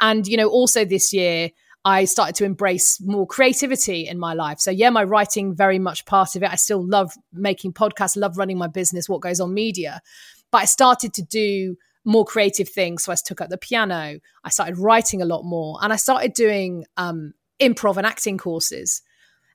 And, 0.00 0.26
you 0.26 0.36
know, 0.36 0.48
also 0.48 0.84
this 0.84 1.12
year, 1.12 1.50
I 1.84 2.04
started 2.04 2.36
to 2.36 2.44
embrace 2.44 3.00
more 3.00 3.26
creativity 3.26 4.06
in 4.06 4.18
my 4.18 4.34
life. 4.34 4.60
So, 4.60 4.70
yeah, 4.70 4.90
my 4.90 5.02
writing 5.02 5.54
very 5.54 5.78
much 5.78 6.04
part 6.06 6.36
of 6.36 6.42
it. 6.42 6.50
I 6.50 6.56
still 6.56 6.84
love 6.84 7.12
making 7.32 7.72
podcasts, 7.72 8.16
love 8.16 8.38
running 8.38 8.58
my 8.58 8.68
business, 8.68 9.08
what 9.08 9.20
goes 9.20 9.40
on 9.40 9.52
media. 9.52 10.00
But 10.50 10.58
I 10.58 10.64
started 10.66 11.12
to 11.14 11.22
do 11.22 11.76
more 12.04 12.24
creative 12.24 12.68
things. 12.68 13.04
So, 13.04 13.12
I 13.12 13.16
took 13.16 13.40
up 13.40 13.48
the 13.48 13.58
piano, 13.58 14.20
I 14.44 14.50
started 14.50 14.78
writing 14.78 15.22
a 15.22 15.24
lot 15.24 15.42
more, 15.42 15.78
and 15.82 15.92
I 15.92 15.96
started 15.96 16.34
doing 16.34 16.84
um, 16.96 17.34
improv 17.60 17.96
and 17.96 18.06
acting 18.06 18.38
courses. 18.38 19.02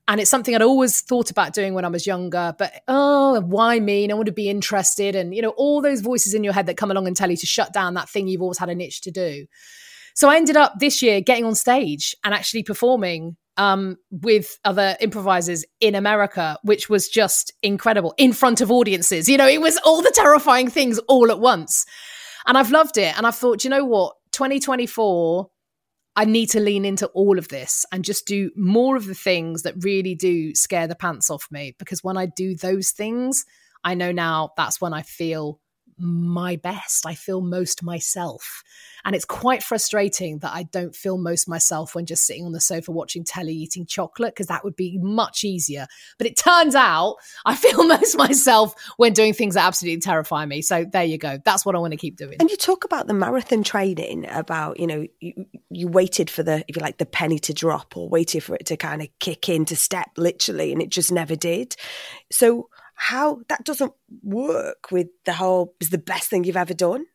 And 0.08 0.22
it's 0.22 0.30
something 0.30 0.54
I'd 0.54 0.62
always 0.62 1.02
thought 1.02 1.30
about 1.30 1.52
doing 1.52 1.74
when 1.74 1.84
I 1.84 1.88
was 1.88 2.06
younger, 2.06 2.54
but 2.58 2.80
oh, 2.88 3.42
why 3.42 3.78
me? 3.78 4.06
No 4.06 4.16
one 4.16 4.24
would 4.24 4.34
be 4.34 4.48
interested. 4.48 5.14
And, 5.14 5.34
you 5.34 5.42
know, 5.42 5.50
all 5.50 5.82
those 5.82 6.00
voices 6.00 6.32
in 6.32 6.42
your 6.42 6.54
head 6.54 6.64
that 6.66 6.78
come 6.78 6.90
along 6.90 7.06
and 7.06 7.14
tell 7.14 7.30
you 7.30 7.36
to 7.36 7.46
shut 7.46 7.74
down 7.74 7.92
that 7.94 8.08
thing 8.08 8.26
you've 8.26 8.40
always 8.40 8.56
had 8.56 8.70
an 8.70 8.80
itch 8.80 9.02
to 9.02 9.10
do. 9.10 9.46
So 10.14 10.30
I 10.30 10.36
ended 10.36 10.56
up 10.56 10.80
this 10.80 11.02
year 11.02 11.20
getting 11.20 11.44
on 11.44 11.54
stage 11.54 12.16
and 12.24 12.32
actually 12.32 12.62
performing 12.62 13.36
um, 13.58 13.98
with 14.10 14.58
other 14.64 14.96
improvisers 15.00 15.66
in 15.78 15.94
America, 15.94 16.58
which 16.62 16.88
was 16.88 17.08
just 17.08 17.52
incredible 17.62 18.14
in 18.16 18.32
front 18.32 18.62
of 18.62 18.70
audiences. 18.70 19.28
You 19.28 19.36
know, 19.36 19.46
it 19.46 19.60
was 19.60 19.78
all 19.84 20.00
the 20.00 20.12
terrifying 20.14 20.70
things 20.70 20.98
all 21.00 21.30
at 21.30 21.38
once. 21.38 21.84
And 22.46 22.56
I've 22.56 22.70
loved 22.70 22.96
it. 22.96 23.14
And 23.18 23.26
I've 23.26 23.36
thought, 23.36 23.62
you 23.62 23.68
know 23.68 23.84
what? 23.84 24.14
2024, 24.32 25.50
I 26.18 26.24
need 26.24 26.50
to 26.50 26.58
lean 26.58 26.84
into 26.84 27.06
all 27.10 27.38
of 27.38 27.46
this 27.46 27.86
and 27.92 28.04
just 28.04 28.26
do 28.26 28.50
more 28.56 28.96
of 28.96 29.06
the 29.06 29.14
things 29.14 29.62
that 29.62 29.84
really 29.84 30.16
do 30.16 30.52
scare 30.52 30.88
the 30.88 30.96
pants 30.96 31.30
off 31.30 31.46
me. 31.48 31.76
Because 31.78 32.02
when 32.02 32.16
I 32.16 32.26
do 32.26 32.56
those 32.56 32.90
things, 32.90 33.44
I 33.84 33.94
know 33.94 34.10
now 34.10 34.50
that's 34.56 34.80
when 34.80 34.92
I 34.92 35.02
feel 35.02 35.60
my 35.98 36.56
best. 36.56 37.06
I 37.06 37.14
feel 37.14 37.40
most 37.40 37.82
myself. 37.82 38.62
And 39.04 39.14
it's 39.14 39.24
quite 39.24 39.62
frustrating 39.62 40.38
that 40.38 40.52
I 40.52 40.64
don't 40.64 40.94
feel 40.94 41.18
most 41.18 41.48
myself 41.48 41.94
when 41.94 42.06
just 42.06 42.26
sitting 42.26 42.44
on 42.44 42.52
the 42.52 42.60
sofa 42.60 42.92
watching 42.92 43.24
telly 43.24 43.54
eating 43.54 43.86
chocolate, 43.86 44.34
because 44.34 44.48
that 44.48 44.64
would 44.64 44.76
be 44.76 44.98
much 44.98 45.44
easier. 45.44 45.86
But 46.18 46.26
it 46.26 46.36
turns 46.36 46.74
out 46.74 47.16
I 47.46 47.54
feel 47.54 47.84
most 47.86 48.16
myself 48.16 48.74
when 48.96 49.12
doing 49.12 49.32
things 49.32 49.54
that 49.54 49.66
absolutely 49.66 50.00
terrify 50.00 50.44
me. 50.44 50.62
So 50.62 50.84
there 50.84 51.04
you 51.04 51.18
go. 51.18 51.38
That's 51.44 51.64
what 51.64 51.74
I 51.74 51.78
want 51.78 51.92
to 51.92 51.96
keep 51.96 52.16
doing. 52.16 52.36
And 52.40 52.50
you 52.50 52.56
talk 52.56 52.84
about 52.84 53.06
the 53.06 53.14
marathon 53.14 53.62
training, 53.62 54.26
about, 54.28 54.80
you 54.80 54.86
know, 54.86 55.06
you, 55.20 55.46
you 55.70 55.88
waited 55.88 56.28
for 56.28 56.42
the, 56.42 56.64
if 56.68 56.76
you 56.76 56.82
like, 56.82 56.98
the 56.98 57.06
penny 57.06 57.38
to 57.40 57.54
drop 57.54 57.96
or 57.96 58.08
waited 58.08 58.42
for 58.42 58.56
it 58.56 58.66
to 58.66 58.76
kind 58.76 59.02
of 59.02 59.08
kick 59.20 59.48
into 59.48 59.76
step, 59.76 60.10
literally, 60.16 60.72
and 60.72 60.82
it 60.82 60.90
just 60.90 61.12
never 61.12 61.36
did. 61.36 61.76
So, 62.30 62.68
how 62.98 63.40
that 63.48 63.64
doesn't 63.64 63.92
work 64.22 64.90
with 64.90 65.06
the 65.24 65.32
whole 65.32 65.74
is 65.80 65.90
the 65.90 65.98
best 65.98 66.28
thing 66.28 66.44
you've 66.44 66.56
ever 66.56 66.74
done. 66.74 67.06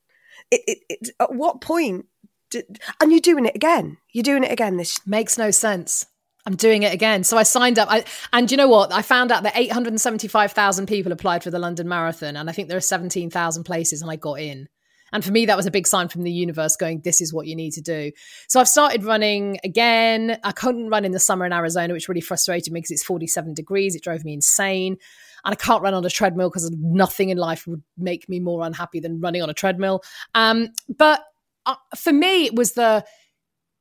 It, 0.49 0.61
it, 0.65 0.77
it, 0.89 1.09
at 1.19 1.33
what 1.33 1.61
point? 1.61 2.05
Did, 2.49 2.79
and 3.01 3.11
you're 3.11 3.19
doing 3.19 3.45
it 3.45 3.55
again. 3.55 3.97
You're 4.13 4.23
doing 4.23 4.43
it 4.43 4.51
again 4.51 4.77
this 4.77 5.05
Makes 5.05 5.37
no 5.37 5.51
sense. 5.51 6.05
I'm 6.45 6.55
doing 6.55 6.83
it 6.83 6.93
again. 6.93 7.23
So 7.23 7.37
I 7.37 7.43
signed 7.43 7.79
up. 7.79 7.89
I, 7.91 8.05
and 8.31 8.49
you 8.49 8.57
know 8.57 8.67
what? 8.67 8.93
I 8.93 9.01
found 9.01 9.31
out 9.31 9.43
that 9.43 9.57
875,000 9.57 10.87
people 10.87 11.11
applied 11.11 11.43
for 11.43 11.51
the 11.51 11.59
London 11.59 11.87
Marathon. 11.87 12.35
And 12.35 12.49
I 12.49 12.53
think 12.53 12.69
there 12.69 12.77
are 12.77 12.81
17,000 12.81 13.63
places, 13.63 14.01
and 14.01 14.09
I 14.09 14.15
got 14.15 14.39
in. 14.39 14.67
And 15.13 15.23
for 15.23 15.31
me, 15.31 15.45
that 15.45 15.55
was 15.55 15.67
a 15.67 15.71
big 15.71 15.85
sign 15.85 16.09
from 16.09 16.23
the 16.23 16.31
universe 16.31 16.75
going, 16.75 17.01
this 17.01 17.21
is 17.21 17.31
what 17.31 17.45
you 17.45 17.55
need 17.55 17.71
to 17.73 17.81
do. 17.81 18.11
So 18.47 18.59
I've 18.59 18.67
started 18.67 19.03
running 19.03 19.59
again. 19.63 20.39
I 20.43 20.51
couldn't 20.51 20.89
run 20.89 21.05
in 21.05 21.11
the 21.11 21.19
summer 21.19 21.45
in 21.45 21.53
Arizona, 21.53 21.93
which 21.93 22.09
really 22.09 22.19
frustrated 22.19 22.73
me 22.73 22.79
because 22.79 22.91
it's 22.91 23.03
47 23.03 23.53
degrees. 23.53 23.95
It 23.95 24.03
drove 24.03 24.25
me 24.25 24.33
insane. 24.33 24.97
And 25.45 25.53
I 25.53 25.55
can't 25.55 25.81
run 25.81 25.93
on 25.93 26.05
a 26.05 26.09
treadmill 26.09 26.49
because 26.49 26.71
nothing 26.71 27.29
in 27.29 27.37
life 27.37 27.67
would 27.67 27.83
make 27.97 28.29
me 28.29 28.39
more 28.39 28.65
unhappy 28.65 28.99
than 28.99 29.19
running 29.19 29.41
on 29.41 29.49
a 29.49 29.53
treadmill. 29.53 30.01
Um, 30.33 30.69
but 30.87 31.21
uh, 31.65 31.75
for 31.97 32.13
me, 32.13 32.45
it 32.45 32.55
was 32.55 32.73
the 32.73 33.05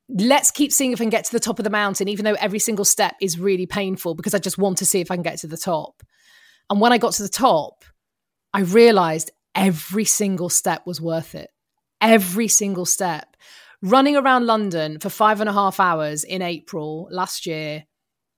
let's 0.09 0.51
keep 0.51 0.71
seeing 0.71 0.91
if 0.91 0.99
I 0.99 1.05
can 1.05 1.09
get 1.09 1.25
to 1.25 1.31
the 1.31 1.39
top 1.39 1.59
of 1.59 1.63
the 1.63 1.69
mountain, 1.69 2.07
even 2.07 2.25
though 2.25 2.35
every 2.35 2.59
single 2.59 2.85
step 2.85 3.15
is 3.21 3.39
really 3.39 3.65
painful 3.65 4.15
because 4.15 4.33
I 4.33 4.39
just 4.39 4.57
want 4.57 4.77
to 4.79 4.85
see 4.85 4.99
if 4.99 5.09
I 5.09 5.15
can 5.15 5.23
get 5.23 5.39
to 5.39 5.47
the 5.47 5.57
top. 5.57 6.03
And 6.69 6.79
when 6.81 6.91
I 6.91 6.97
got 6.97 7.13
to 7.13 7.23
the 7.23 7.29
top, 7.29 7.85
I 8.53 8.61
realized 8.61 9.31
every 9.55 10.05
single 10.05 10.49
step 10.49 10.85
was 10.85 11.01
worth 11.01 11.35
it. 11.35 11.49
Every 12.01 12.47
single 12.47 12.85
step. 12.85 13.35
Running 13.81 14.15
around 14.15 14.45
London 14.45 14.99
for 14.99 15.09
five 15.09 15.39
and 15.41 15.49
a 15.49 15.53
half 15.53 15.79
hours 15.79 16.23
in 16.23 16.41
April 16.41 17.07
last 17.11 17.45
year 17.45 17.85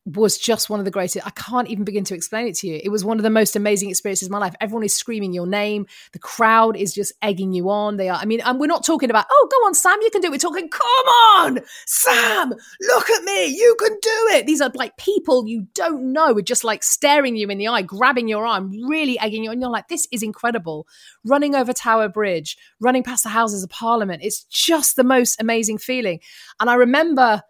was 0.05 0.37
just 0.37 0.69
one 0.69 0.79
of 0.79 0.85
the 0.85 0.91
greatest. 0.91 1.25
I 1.25 1.31
can't 1.31 1.67
even 1.67 1.83
begin 1.83 2.03
to 2.05 2.13
explain 2.13 2.47
it 2.47 2.55
to 2.57 2.67
you. 2.67 2.79
It 2.83 2.89
was 2.89 3.03
one 3.03 3.17
of 3.17 3.23
the 3.23 3.29
most 3.31 3.55
amazing 3.55 3.89
experiences 3.89 4.27
of 4.27 4.31
my 4.31 4.37
life. 4.37 4.53
Everyone 4.61 4.83
is 4.83 4.95
screaming 4.95 5.33
your 5.33 5.47
name. 5.47 5.87
The 6.13 6.19
crowd 6.19 6.77
is 6.77 6.93
just 6.93 7.11
egging 7.23 7.53
you 7.53 7.71
on. 7.71 7.97
They 7.97 8.09
are, 8.09 8.19
I 8.19 8.25
mean, 8.25 8.39
and 8.41 8.59
we're 8.59 8.67
not 8.67 8.85
talking 8.85 9.09
about, 9.09 9.25
oh, 9.31 9.47
go 9.51 9.65
on, 9.65 9.73
Sam, 9.73 9.97
you 10.01 10.11
can 10.11 10.21
do 10.21 10.27
it. 10.27 10.31
We're 10.31 10.37
talking, 10.37 10.69
come 10.69 11.07
on, 11.35 11.59
Sam, 11.87 12.53
look 12.81 13.09
at 13.09 13.23
me, 13.23 13.47
you 13.47 13.75
can 13.79 13.97
do 13.99 14.27
it. 14.33 14.45
These 14.45 14.61
are 14.61 14.71
like 14.75 14.95
people 14.97 15.47
you 15.47 15.67
don't 15.73 16.13
know, 16.13 16.37
are 16.37 16.41
just 16.41 16.63
like 16.63 16.83
staring 16.83 17.35
you 17.35 17.49
in 17.49 17.57
the 17.57 17.67
eye, 17.67 17.81
grabbing 17.81 18.27
your 18.27 18.45
arm, 18.45 18.71
really 18.87 19.17
egging 19.19 19.43
you. 19.43 19.49
And 19.49 19.59
you're 19.59 19.71
like, 19.71 19.87
this 19.87 20.07
is 20.11 20.21
incredible. 20.21 20.87
Running 21.23 21.55
over 21.55 21.73
Tower 21.73 22.09
Bridge, 22.09 22.57
running 22.79 23.01
past 23.01 23.23
the 23.23 23.29
Houses 23.29 23.63
of 23.63 23.71
Parliament. 23.71 24.21
It's 24.23 24.43
just 24.43 24.97
the 24.97 25.03
most 25.03 25.41
amazing 25.41 25.79
feeling. 25.79 26.19
And 26.59 26.69
I 26.69 26.75
remember 26.75 27.41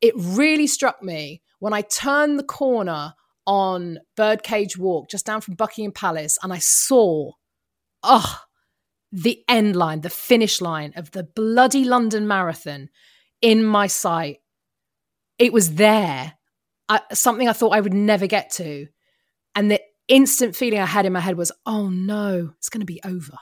it 0.00 0.14
really 0.16 0.68
struck 0.68 1.02
me 1.02 1.42
when 1.58 1.72
I 1.72 1.82
turned 1.82 2.38
the 2.38 2.44
corner 2.44 3.14
on 3.46 3.98
Birdcage 4.16 4.76
Walk, 4.76 5.08
just 5.08 5.26
down 5.26 5.40
from 5.40 5.54
Buckingham 5.54 5.92
Palace, 5.92 6.38
and 6.42 6.52
I 6.52 6.58
saw, 6.58 7.32
oh, 8.02 8.40
the 9.12 9.42
end 9.48 9.76
line, 9.76 10.00
the 10.00 10.10
finish 10.10 10.60
line 10.60 10.92
of 10.96 11.12
the 11.12 11.22
bloody 11.22 11.84
London 11.84 12.26
Marathon 12.26 12.88
in 13.40 13.64
my 13.64 13.86
sight. 13.86 14.38
It 15.38 15.52
was 15.52 15.76
there, 15.76 16.34
I, 16.88 17.00
something 17.12 17.48
I 17.48 17.52
thought 17.52 17.74
I 17.74 17.80
would 17.80 17.94
never 17.94 18.26
get 18.26 18.50
to. 18.52 18.88
And 19.54 19.70
the 19.70 19.80
instant 20.08 20.56
feeling 20.56 20.80
I 20.80 20.86
had 20.86 21.06
in 21.06 21.12
my 21.12 21.20
head 21.20 21.36
was, 21.36 21.52
oh 21.64 21.88
no, 21.88 22.52
it's 22.58 22.68
going 22.68 22.80
to 22.80 22.86
be 22.86 23.00
over. 23.04 23.38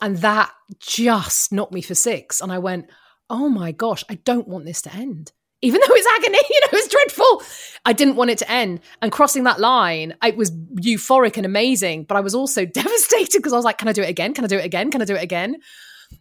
And 0.00 0.18
that 0.18 0.52
just 0.78 1.52
knocked 1.52 1.72
me 1.72 1.80
for 1.80 1.94
six. 1.94 2.40
And 2.40 2.52
I 2.52 2.58
went, 2.58 2.86
oh 3.30 3.48
my 3.48 3.72
gosh, 3.72 4.04
I 4.10 4.16
don't 4.16 4.48
want 4.48 4.66
this 4.66 4.82
to 4.82 4.94
end 4.94 5.32
even 5.62 5.80
though 5.80 5.94
it's 5.94 6.06
agony, 6.18 6.38
you 6.50 6.60
know, 6.60 6.68
it's 6.72 6.88
dreadful. 6.88 7.42
I 7.84 7.92
didn't 7.92 8.16
want 8.16 8.30
it 8.30 8.38
to 8.38 8.50
end. 8.50 8.80
And 9.00 9.10
crossing 9.12 9.44
that 9.44 9.60
line, 9.60 10.14
it 10.22 10.36
was 10.36 10.50
euphoric 10.50 11.36
and 11.36 11.46
amazing, 11.46 12.04
but 12.04 12.16
I 12.16 12.20
was 12.20 12.34
also 12.34 12.64
devastated 12.80 13.38
because 13.38 13.52
I 13.52 13.56
was 13.56 13.64
like, 13.64 13.78
can 13.78 13.88
I 13.88 13.92
do 13.92 14.02
it 14.02 14.10
again? 14.10 14.34
Can 14.34 14.44
I 14.44 14.48
do 14.48 14.58
it 14.58 14.64
again? 14.64 14.90
Can 14.90 15.02
I 15.02 15.04
do 15.04 15.14
it 15.14 15.22
again? 15.22 15.56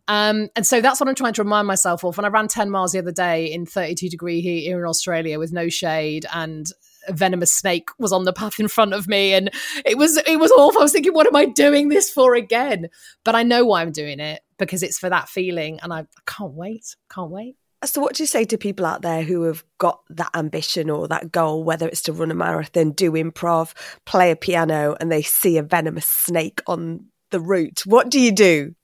Um, 0.07 0.49
and 0.55 0.65
so 0.65 0.81
that's 0.81 0.99
what 0.99 1.09
I'm 1.09 1.15
trying 1.15 1.33
to 1.33 1.43
remind 1.43 1.67
myself 1.67 2.03
of. 2.03 2.17
When 2.17 2.25
I 2.25 2.29
ran 2.29 2.47
10 2.47 2.69
miles 2.69 2.91
the 2.91 2.99
other 2.99 3.11
day 3.11 3.51
in 3.51 3.65
32 3.65 4.09
degree 4.09 4.41
heat 4.41 4.61
here 4.61 4.79
in 4.79 4.85
Australia 4.85 5.37
with 5.37 5.51
no 5.51 5.69
shade 5.69 6.25
and 6.33 6.67
a 7.07 7.13
venomous 7.13 7.51
snake 7.51 7.89
was 7.99 8.11
on 8.11 8.25
the 8.25 8.33
path 8.33 8.59
in 8.59 8.67
front 8.67 8.93
of 8.93 9.07
me 9.07 9.33
and 9.33 9.51
it 9.85 9.97
was 9.97 10.17
it 10.17 10.39
was 10.39 10.51
awful. 10.51 10.81
I 10.81 10.83
was 10.83 10.91
thinking, 10.91 11.13
what 11.13 11.27
am 11.27 11.35
I 11.35 11.45
doing 11.45 11.89
this 11.89 12.09
for 12.11 12.33
again? 12.33 12.89
But 13.23 13.35
I 13.35 13.43
know 13.43 13.65
why 13.65 13.81
I'm 13.81 13.91
doing 13.91 14.19
it 14.19 14.41
because 14.57 14.81
it's 14.81 14.97
for 14.97 15.09
that 15.09 15.29
feeling 15.29 15.79
and 15.81 15.93
I, 15.93 15.99
I 15.99 16.05
can't 16.25 16.53
wait. 16.53 16.95
Can't 17.13 17.29
wait. 17.29 17.57
So, 17.85 18.01
what 18.01 18.15
do 18.15 18.23
you 18.23 18.27
say 18.27 18.45
to 18.45 18.57
people 18.57 18.85
out 18.85 19.01
there 19.01 19.23
who 19.23 19.43
have 19.43 19.63
got 19.77 20.01
that 20.09 20.29
ambition 20.35 20.89
or 20.89 21.07
that 21.07 21.31
goal, 21.31 21.63
whether 21.63 21.87
it's 21.87 22.01
to 22.03 22.13
run 22.13 22.31
a 22.31 22.35
marathon, 22.35 22.91
do 22.91 23.11
improv, 23.11 23.73
play 24.05 24.31
a 24.31 24.35
piano, 24.35 24.95
and 24.99 25.11
they 25.11 25.21
see 25.21 25.57
a 25.57 25.63
venomous 25.63 26.07
snake 26.07 26.61
on 26.67 27.05
the 27.31 27.39
route? 27.39 27.83
What 27.85 28.09
do 28.09 28.19
you 28.19 28.31
do? 28.31 28.75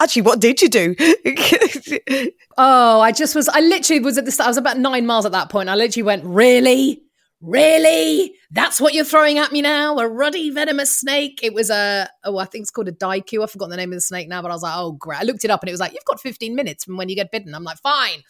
Actually, 0.00 0.22
what 0.22 0.40
did 0.40 0.60
you 0.60 0.68
do? 0.68 0.94
Oh, 2.56 3.00
I 3.00 3.10
just 3.10 3.34
was, 3.34 3.48
I 3.48 3.58
literally 3.58 3.98
was 3.98 4.16
at 4.16 4.26
the 4.26 4.30
start, 4.30 4.46
I 4.46 4.50
was 4.50 4.56
about 4.56 4.78
nine 4.78 5.06
miles 5.06 5.26
at 5.26 5.32
that 5.32 5.50
point. 5.50 5.68
I 5.68 5.74
literally 5.74 6.04
went, 6.04 6.24
really? 6.24 7.02
Really? 7.46 8.36
That's 8.50 8.80
what 8.80 8.94
you're 8.94 9.04
throwing 9.04 9.36
at 9.36 9.52
me 9.52 9.60
now? 9.60 9.98
A 9.98 10.08
ruddy 10.08 10.48
venomous 10.48 10.96
snake? 10.96 11.40
It 11.42 11.52
was 11.52 11.68
a, 11.68 12.08
oh, 12.24 12.38
I 12.38 12.46
think 12.46 12.62
it's 12.62 12.70
called 12.70 12.88
a 12.88 12.92
daiku. 12.92 13.42
I've 13.42 13.50
forgotten 13.50 13.70
the 13.70 13.76
name 13.76 13.92
of 13.92 13.96
the 13.96 14.00
snake 14.00 14.28
now, 14.28 14.40
but 14.40 14.50
I 14.50 14.54
was 14.54 14.62
like, 14.62 14.72
oh, 14.74 14.92
great. 14.92 15.20
I 15.20 15.24
looked 15.24 15.44
it 15.44 15.50
up 15.50 15.60
and 15.60 15.68
it 15.68 15.72
was 15.72 15.80
like, 15.80 15.92
you've 15.92 16.06
got 16.06 16.20
15 16.20 16.54
minutes 16.54 16.84
from 16.84 16.96
when 16.96 17.10
you 17.10 17.14
get 17.14 17.30
bitten. 17.30 17.54
I'm 17.54 17.62
like, 17.62 17.76
fine. 17.78 18.22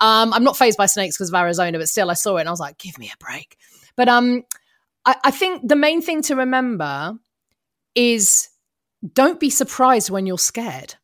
Um, 0.00 0.32
I'm 0.32 0.42
not 0.42 0.56
phased 0.56 0.76
by 0.76 0.86
snakes 0.86 1.16
because 1.16 1.28
of 1.28 1.34
Arizona, 1.36 1.78
but 1.78 1.88
still 1.88 2.10
I 2.10 2.14
saw 2.14 2.38
it 2.38 2.40
and 2.40 2.48
I 2.48 2.52
was 2.52 2.58
like, 2.58 2.78
give 2.78 2.98
me 2.98 3.08
a 3.08 3.24
break. 3.24 3.56
But 3.96 4.08
um, 4.08 4.42
I, 5.04 5.14
I 5.22 5.30
think 5.30 5.68
the 5.68 5.76
main 5.76 6.02
thing 6.02 6.22
to 6.22 6.34
remember 6.34 7.14
is 7.94 8.48
don't 9.12 9.38
be 9.38 9.50
surprised 9.50 10.10
when 10.10 10.26
you're 10.26 10.38
scared. 10.38 10.96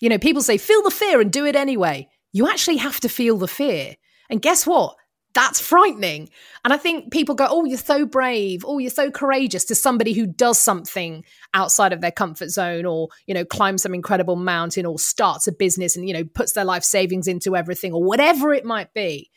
You 0.00 0.08
know, 0.08 0.18
people 0.18 0.42
say, 0.42 0.58
feel 0.58 0.82
the 0.82 0.90
fear 0.90 1.20
and 1.20 1.30
do 1.30 1.46
it 1.46 1.54
anyway. 1.54 2.08
You 2.32 2.48
actually 2.48 2.78
have 2.78 2.98
to 3.00 3.08
feel 3.08 3.36
the 3.36 3.46
fear. 3.46 3.94
And 4.28 4.42
guess 4.42 4.66
what? 4.66 4.96
That's 5.34 5.60
frightening. 5.60 6.28
And 6.64 6.72
I 6.72 6.76
think 6.76 7.12
people 7.12 7.34
go, 7.34 7.46
oh, 7.48 7.64
you're 7.64 7.78
so 7.78 8.04
brave. 8.04 8.64
Oh, 8.66 8.78
you're 8.78 8.90
so 8.90 9.10
courageous 9.10 9.64
to 9.66 9.74
somebody 9.74 10.12
who 10.12 10.26
does 10.26 10.58
something 10.58 11.24
outside 11.54 11.92
of 11.92 12.00
their 12.00 12.10
comfort 12.10 12.50
zone 12.50 12.84
or, 12.84 13.08
you 13.26 13.34
know, 13.34 13.44
climbs 13.44 13.82
some 13.82 13.94
incredible 13.94 14.36
mountain 14.36 14.86
or 14.86 14.98
starts 14.98 15.46
a 15.46 15.52
business 15.52 15.96
and, 15.96 16.08
you 16.08 16.14
know, 16.14 16.24
puts 16.24 16.52
their 16.52 16.64
life 16.64 16.82
savings 16.82 17.28
into 17.28 17.54
everything 17.54 17.92
or 17.92 18.02
whatever 18.02 18.52
it 18.52 18.64
might 18.64 18.92
be. 18.92 19.30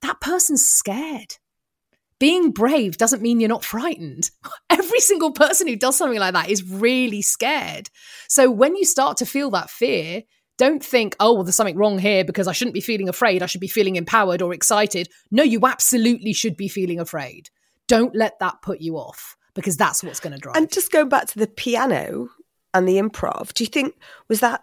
That 0.00 0.20
person's 0.20 0.64
scared 0.64 1.36
being 2.18 2.52
brave 2.52 2.96
doesn't 2.96 3.22
mean 3.22 3.40
you're 3.40 3.48
not 3.48 3.64
frightened. 3.64 4.30
Every 4.70 5.00
single 5.00 5.32
person 5.32 5.66
who 5.66 5.76
does 5.76 5.96
something 5.96 6.18
like 6.18 6.32
that 6.32 6.48
is 6.48 6.68
really 6.68 7.22
scared. 7.22 7.90
So 8.28 8.50
when 8.50 8.76
you 8.76 8.84
start 8.84 9.18
to 9.18 9.26
feel 9.26 9.50
that 9.50 9.70
fear, 9.70 10.22
don't 10.56 10.84
think, 10.84 11.16
oh, 11.20 11.34
well, 11.34 11.44
there's 11.44 11.56
something 11.56 11.76
wrong 11.76 11.98
here 11.98 12.24
because 12.24 12.46
I 12.46 12.52
shouldn't 12.52 12.74
be 12.74 12.80
feeling 12.80 13.08
afraid. 13.08 13.42
I 13.42 13.46
should 13.46 13.60
be 13.60 13.68
feeling 13.68 13.96
empowered 13.96 14.42
or 14.42 14.52
excited. 14.52 15.08
No, 15.30 15.42
you 15.42 15.60
absolutely 15.64 16.32
should 16.32 16.56
be 16.56 16.68
feeling 16.68 17.00
afraid. 17.00 17.50
Don't 17.88 18.14
let 18.14 18.38
that 18.38 18.62
put 18.62 18.80
you 18.80 18.96
off 18.96 19.36
because 19.54 19.76
that's 19.76 20.02
what's 20.02 20.20
going 20.20 20.32
to 20.32 20.38
drive. 20.38 20.56
and 20.56 20.72
just 20.72 20.90
going 20.90 21.08
back 21.08 21.26
to 21.28 21.38
the 21.38 21.46
piano 21.46 22.28
and 22.72 22.88
the 22.88 22.98
improv, 22.98 23.52
do 23.52 23.64
you 23.64 23.68
think 23.68 23.94
was 24.28 24.40
that 24.40 24.62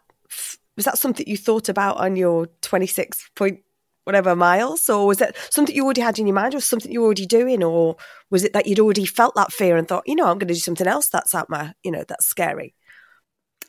was 0.75 0.85
that 0.85 0.97
something 0.97 1.27
you 1.27 1.37
thought 1.37 1.69
about 1.69 1.97
on 1.97 2.15
your 2.15 2.47
26 2.61 3.29
point 3.35 3.59
whatever 4.03 4.35
miles 4.35 4.89
or 4.89 5.05
was 5.05 5.21
it 5.21 5.37
something 5.51 5.75
you 5.75 5.83
already 5.83 6.01
had 6.01 6.17
in 6.17 6.25
your 6.25 6.33
mind 6.33 6.55
or 6.55 6.59
something 6.59 6.91
you 6.91 7.01
were 7.01 7.05
already 7.05 7.25
doing 7.25 7.63
or 7.63 7.95
was 8.31 8.43
it 8.43 8.51
that 8.53 8.65
you'd 8.65 8.79
already 8.79 9.05
felt 9.05 9.35
that 9.35 9.51
fear 9.51 9.77
and 9.77 9.87
thought 9.87 10.03
you 10.07 10.15
know 10.15 10.23
i'm 10.23 10.39
going 10.39 10.47
to 10.47 10.55
do 10.55 10.59
something 10.59 10.87
else 10.87 11.07
that's 11.07 11.35
out 11.35 11.49
my 11.51 11.71
you 11.83 11.91
know 11.91 12.03
that's 12.07 12.25
scary 12.25 12.73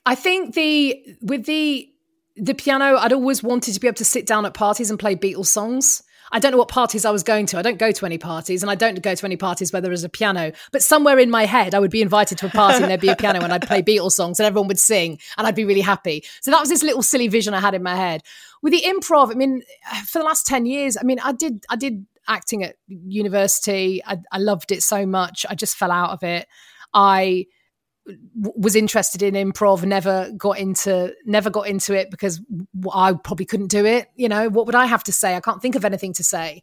I 0.04 0.14
think 0.14 0.54
the 0.54 1.00
with 1.20 1.46
the 1.46 1.88
the 2.36 2.54
piano, 2.54 2.96
I'd 2.96 3.12
always 3.12 3.42
wanted 3.42 3.74
to 3.74 3.80
be 3.80 3.86
able 3.86 3.96
to 3.96 4.04
sit 4.04 4.26
down 4.26 4.46
at 4.46 4.54
parties 4.54 4.90
and 4.90 4.98
play 4.98 5.16
Beatles 5.16 5.46
songs. 5.46 6.02
I 6.34 6.38
don't 6.38 6.52
know 6.52 6.58
what 6.58 6.68
parties 6.68 7.04
I 7.04 7.10
was 7.10 7.22
going 7.22 7.44
to. 7.46 7.58
I 7.58 7.62
don't 7.62 7.78
go 7.78 7.92
to 7.92 8.06
any 8.06 8.16
parties, 8.16 8.62
and 8.62 8.70
I 8.70 8.74
don't 8.74 9.02
go 9.02 9.14
to 9.14 9.26
any 9.26 9.36
parties 9.36 9.70
where 9.70 9.82
there 9.82 9.92
is 9.92 10.02
a 10.02 10.08
piano. 10.08 10.52
But 10.72 10.82
somewhere 10.82 11.18
in 11.18 11.30
my 11.30 11.44
head, 11.44 11.74
I 11.74 11.78
would 11.78 11.90
be 11.90 12.00
invited 12.00 12.38
to 12.38 12.46
a 12.46 12.48
party 12.48 12.82
and 12.82 12.90
there'd 12.90 13.00
be 13.00 13.10
a 13.10 13.16
piano, 13.16 13.40
and 13.42 13.52
I'd 13.52 13.66
play 13.66 13.82
Beatles 13.82 14.12
songs, 14.12 14.40
and 14.40 14.46
everyone 14.46 14.68
would 14.68 14.80
sing, 14.80 15.18
and 15.36 15.46
I'd 15.46 15.54
be 15.54 15.66
really 15.66 15.82
happy. 15.82 16.24
So 16.40 16.50
that 16.50 16.60
was 16.60 16.70
this 16.70 16.82
little 16.82 17.02
silly 17.02 17.28
vision 17.28 17.52
I 17.52 17.60
had 17.60 17.74
in 17.74 17.82
my 17.82 17.94
head. 17.94 18.22
With 18.62 18.72
the 18.72 18.80
improv, 18.80 19.30
I 19.30 19.34
mean, 19.34 19.62
for 20.06 20.20
the 20.20 20.24
last 20.24 20.46
ten 20.46 20.64
years, 20.64 20.96
I 20.96 21.02
mean, 21.02 21.18
I 21.20 21.32
did, 21.32 21.66
I 21.68 21.76
did 21.76 22.06
acting 22.28 22.64
at 22.64 22.76
university. 22.88 24.02
I, 24.06 24.18
I 24.30 24.38
loved 24.38 24.72
it 24.72 24.82
so 24.82 25.04
much. 25.04 25.44
I 25.50 25.54
just 25.54 25.76
fell 25.76 25.92
out 25.92 26.10
of 26.10 26.22
it. 26.22 26.46
I 26.94 27.46
was 28.34 28.74
interested 28.74 29.22
in 29.22 29.34
improv 29.34 29.84
never 29.84 30.30
got 30.36 30.58
into 30.58 31.14
never 31.24 31.50
got 31.50 31.68
into 31.68 31.94
it 31.94 32.10
because 32.10 32.40
I 32.92 33.12
probably 33.12 33.46
couldn't 33.46 33.68
do 33.68 33.86
it 33.86 34.08
you 34.16 34.28
know? 34.28 34.48
What 34.48 34.66
would 34.66 34.74
I 34.74 34.86
have 34.86 35.04
to 35.04 35.12
say? 35.12 35.36
I 35.36 35.40
can't 35.40 35.62
think 35.62 35.76
of 35.76 35.84
anything 35.84 36.12
to 36.14 36.24
say. 36.24 36.62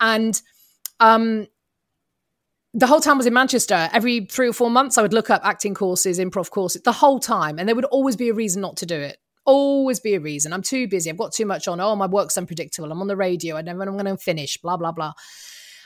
And 0.00 0.40
um 1.00 1.48
the 2.74 2.86
whole 2.86 3.00
time 3.00 3.14
I 3.14 3.16
was 3.18 3.26
in 3.26 3.32
Manchester 3.34 3.88
every 3.92 4.26
3 4.26 4.48
or 4.48 4.52
4 4.52 4.70
months 4.70 4.98
I 4.98 5.02
would 5.02 5.12
look 5.12 5.30
up 5.30 5.42
acting 5.44 5.74
courses 5.74 6.18
improv 6.18 6.50
courses 6.50 6.82
the 6.82 6.92
whole 6.92 7.18
time. 7.18 7.58
And 7.58 7.68
there 7.68 7.76
would 7.76 7.84
always 7.86 8.16
be 8.16 8.28
a 8.28 8.34
reason 8.34 8.62
not 8.62 8.76
to 8.78 8.86
do 8.86 8.96
it. 8.96 9.18
Always 9.44 9.98
be 9.98 10.14
a 10.14 10.20
reason. 10.20 10.52
I'm 10.52 10.62
too 10.62 10.86
busy. 10.86 11.10
I've 11.10 11.16
got 11.16 11.32
too 11.32 11.46
much 11.46 11.66
on. 11.66 11.80
Oh 11.80 11.96
my 11.96 12.06
work's 12.06 12.38
unpredictable. 12.38 12.92
I'm 12.92 13.00
on 13.00 13.08
the 13.08 13.16
radio. 13.16 13.56
I 13.56 13.62
never 13.62 13.82
I'm 13.82 13.92
going 13.92 14.04
to 14.04 14.16
finish. 14.16 14.58
Blah 14.58 14.76
blah 14.76 14.92
blah 14.92 15.14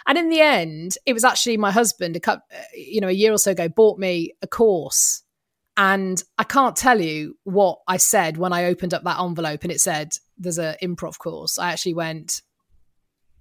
and 0.06 0.18
in 0.18 0.28
the 0.28 0.40
end, 0.40 0.96
it 1.06 1.12
was 1.12 1.24
actually 1.24 1.56
my 1.56 1.70
husband, 1.70 2.16
a 2.16 2.20
couple, 2.20 2.44
you 2.74 3.00
know, 3.00 3.08
a 3.08 3.12
year 3.12 3.32
or 3.32 3.38
so 3.38 3.52
ago, 3.52 3.68
bought 3.68 3.98
me 3.98 4.32
a 4.42 4.46
course. 4.46 5.22
And 5.76 6.22
I 6.36 6.44
can't 6.44 6.76
tell 6.76 7.00
you 7.00 7.38
what 7.44 7.78
I 7.88 7.96
said 7.96 8.36
when 8.36 8.52
I 8.52 8.66
opened 8.66 8.92
up 8.92 9.04
that 9.04 9.20
envelope 9.20 9.62
and 9.62 9.72
it 9.72 9.80
said, 9.80 10.12
there's 10.36 10.58
an 10.58 10.76
improv 10.82 11.18
course. 11.18 11.58
I 11.58 11.72
actually 11.72 11.94
went, 11.94 12.42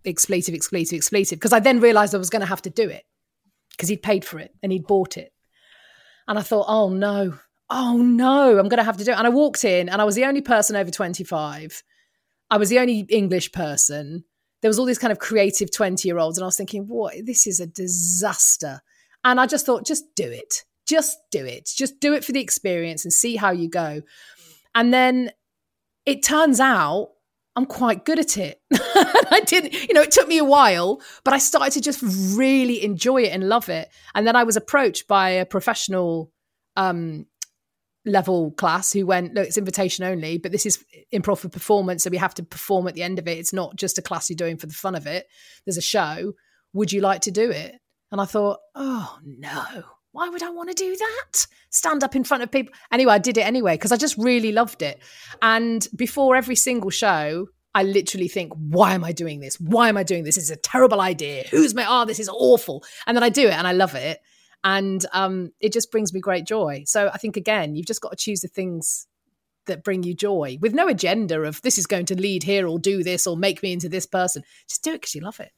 expletive, 0.06 0.56
expletive, 0.56 0.98
expletive. 0.98 1.40
Because 1.40 1.54
I 1.54 1.60
then 1.60 1.80
realized 1.80 2.16
I 2.16 2.20
was 2.20 2.30
going 2.30 2.42
to 2.42 2.46
have 2.46 2.62
to 2.64 2.70
do 2.70 2.88
it 2.90 3.04
because 3.72 3.90
he'd 3.90 4.04
paid 4.04 4.24
for 4.24 4.40
it 4.40 4.54
and 4.64 4.72
he'd 4.72 4.88
bought 4.88 5.18
it. 5.18 5.34
And 6.28 6.40
I 6.40 6.42
thought, 6.42 6.66
oh 6.70 6.90
no, 6.90 7.38
oh 7.70 7.98
no, 7.98 8.60
I'm 8.60 8.70
going 8.70 8.78
to 8.78 8.84
have 8.84 8.98
to 8.98 9.04
do 9.04 9.12
it. 9.12 9.18
And 9.18 9.28
I 9.28 9.32
walked 9.32 9.66
in 9.66 9.90
and 9.90 10.02
I 10.02 10.06
was 10.06 10.16
the 10.16 10.26
only 10.26 10.42
person 10.42 10.76
over 10.76 10.92
25. 10.92 11.84
I 12.50 12.58
was 12.58 12.70
the 12.70 12.80
only 12.80 13.00
English 13.10 13.52
person. 13.52 14.26
There 14.62 14.70
was 14.70 14.80
all 14.80 14.86
these 14.86 15.00
kind 15.00 15.12
of 15.12 15.20
creative 15.20 15.72
20 15.72 16.08
year 16.08 16.18
olds. 16.18 16.38
And 16.38 16.44
I 16.44 16.48
was 16.48 16.58
thinking, 16.58 16.88
what? 16.88 17.14
This 17.24 17.48
is 17.48 17.60
a 17.60 17.68
disaster. 17.68 18.82
And 19.24 19.40
I 19.40 19.46
just 19.46 19.66
thought, 19.66 19.86
just 19.86 20.16
do 20.16 20.30
it. 20.30 20.64
Just 20.88 21.18
do 21.32 21.46
it. 21.46 21.70
Just 21.76 22.00
do 22.00 22.14
it 22.14 22.24
for 22.24 22.32
the 22.32 22.42
experience 22.42 23.06
and 23.06 23.14
see 23.14 23.36
how 23.36 23.52
you 23.52 23.70
go. 23.70 24.02
And 24.76 24.94
then 24.94 25.32
it 26.06 26.24
turns 26.24 26.60
out 26.60 27.10
I'm 27.56 27.66
quite 27.66 28.06
good 28.06 28.20
at 28.20 28.38
it. 28.38 28.62
I 28.74 29.42
didn't, 29.46 29.74
you 29.74 29.94
know, 29.94 30.02
it 30.02 30.12
took 30.12 30.28
me 30.28 30.38
a 30.38 30.44
while, 30.44 31.02
but 31.24 31.34
I 31.34 31.38
started 31.38 31.74
to 31.74 31.82
just 31.82 32.02
really 32.38 32.84
enjoy 32.84 33.24
it 33.24 33.34
and 33.34 33.50
love 33.50 33.68
it. 33.70 33.90
And 34.16 34.26
then 34.26 34.36
I 34.36 34.44
was 34.44 34.56
approached 34.56 35.08
by 35.08 35.30
a 35.32 35.46
professional 35.46 36.32
um, 36.78 37.26
level 38.06 38.52
class 38.52 38.92
who 38.94 39.06
went, 39.06 39.34
look, 39.34 39.48
it's 39.48 39.58
invitation 39.58 40.04
only, 40.06 40.38
but 40.38 40.52
this 40.52 40.66
is 40.66 40.84
improv 41.14 41.40
for 41.40 41.50
performance. 41.50 42.04
So 42.04 42.10
we 42.10 42.18
have 42.18 42.34
to 42.36 42.44
perform 42.44 42.88
at 42.88 42.96
the 42.96 43.04
end 43.04 43.20
of 43.20 43.28
it. 43.28 43.38
It's 43.38 43.54
not 43.54 43.76
just 43.76 43.98
a 43.98 44.02
class 44.02 44.30
you're 44.30 44.36
doing 44.38 44.58
for 44.58 44.68
the 44.68 44.74
fun 44.74 44.96
of 44.96 45.06
it. 45.08 45.28
There's 45.66 45.78
a 45.78 45.82
show. 45.82 46.34
Would 46.74 46.92
you 46.92 47.02
like 47.02 47.22
to 47.22 47.32
do 47.32 47.52
it? 47.52 47.76
And 48.12 48.20
I 48.20 48.26
thought, 48.26 48.60
oh 48.76 49.18
no, 49.24 49.84
why 50.12 50.30
would 50.30 50.44
I 50.44 50.50
want 50.50 50.70
to 50.70 50.76
do 50.76 50.96
that? 50.96 51.48
Stand 51.70 52.04
up 52.04 52.16
in 52.16 52.24
front 52.24 52.44
of 52.44 52.52
people. 52.52 52.74
Anyway, 52.92 53.14
I 53.14 53.20
did 53.20 53.38
it 53.38 53.46
anyway 53.46 53.76
because 53.76 53.92
I 53.92 53.98
just 53.98 54.18
really 54.18 54.52
loved 54.52 54.82
it. 54.82 55.00
And 55.42 55.88
before 55.96 56.36
every 56.36 56.56
single 56.56 56.90
show, 56.90 57.48
I 57.74 57.84
literally 57.84 58.28
think, 58.28 58.52
why 58.54 58.94
am 58.94 59.06
I 59.06 59.14
doing 59.14 59.40
this? 59.40 59.58
Why 59.60 59.88
am 59.88 59.96
I 59.96 60.04
doing 60.04 60.24
this? 60.24 60.36
This 60.36 60.46
is 60.46 60.52
a 60.52 60.58
terrible 60.58 61.00
idea. 61.00 61.46
Who's 61.52 61.74
my, 61.74 61.86
oh, 61.88 62.04
this 62.04 62.20
is 62.20 62.28
awful. 62.28 62.84
And 63.08 63.16
then 63.16 63.24
I 63.24 63.30
do 63.30 63.48
it 63.48 63.54
and 63.54 63.66
I 63.66 63.72
love 63.72 63.96
it. 63.96 64.20
And 64.64 65.06
um, 65.12 65.52
it 65.60 65.74
just 65.74 65.92
brings 65.92 66.14
me 66.14 66.20
great 66.20 66.46
joy. 66.46 66.84
So 66.86 67.10
I 67.14 67.18
think, 67.18 67.38
again, 67.38 67.76
you've 67.76 67.88
just 67.88 68.02
got 68.02 68.12
to 68.12 68.16
choose 68.16 68.42
the 68.42 68.48
things 68.48 69.08
that 69.66 69.84
bring 69.84 70.04
you 70.04 70.14
joy 70.14 70.58
with 70.62 70.74
no 70.74 70.88
agenda 70.88 71.42
of 71.42 71.62
this 71.62 71.78
is 71.78 71.86
going 71.86 72.06
to 72.08 72.16
lead 72.16 72.44
here 72.44 72.68
or 72.68 72.80
do 72.80 73.04
this 73.04 73.28
or 73.28 73.38
make 73.38 73.62
me 73.62 73.74
into 73.74 73.90
this 73.90 74.06
person. 74.06 74.44
Just 74.68 74.84
do 74.84 74.92
it 74.92 75.02
because 75.02 75.16
you 75.16 75.22
love 75.22 75.40
it. 75.40 75.52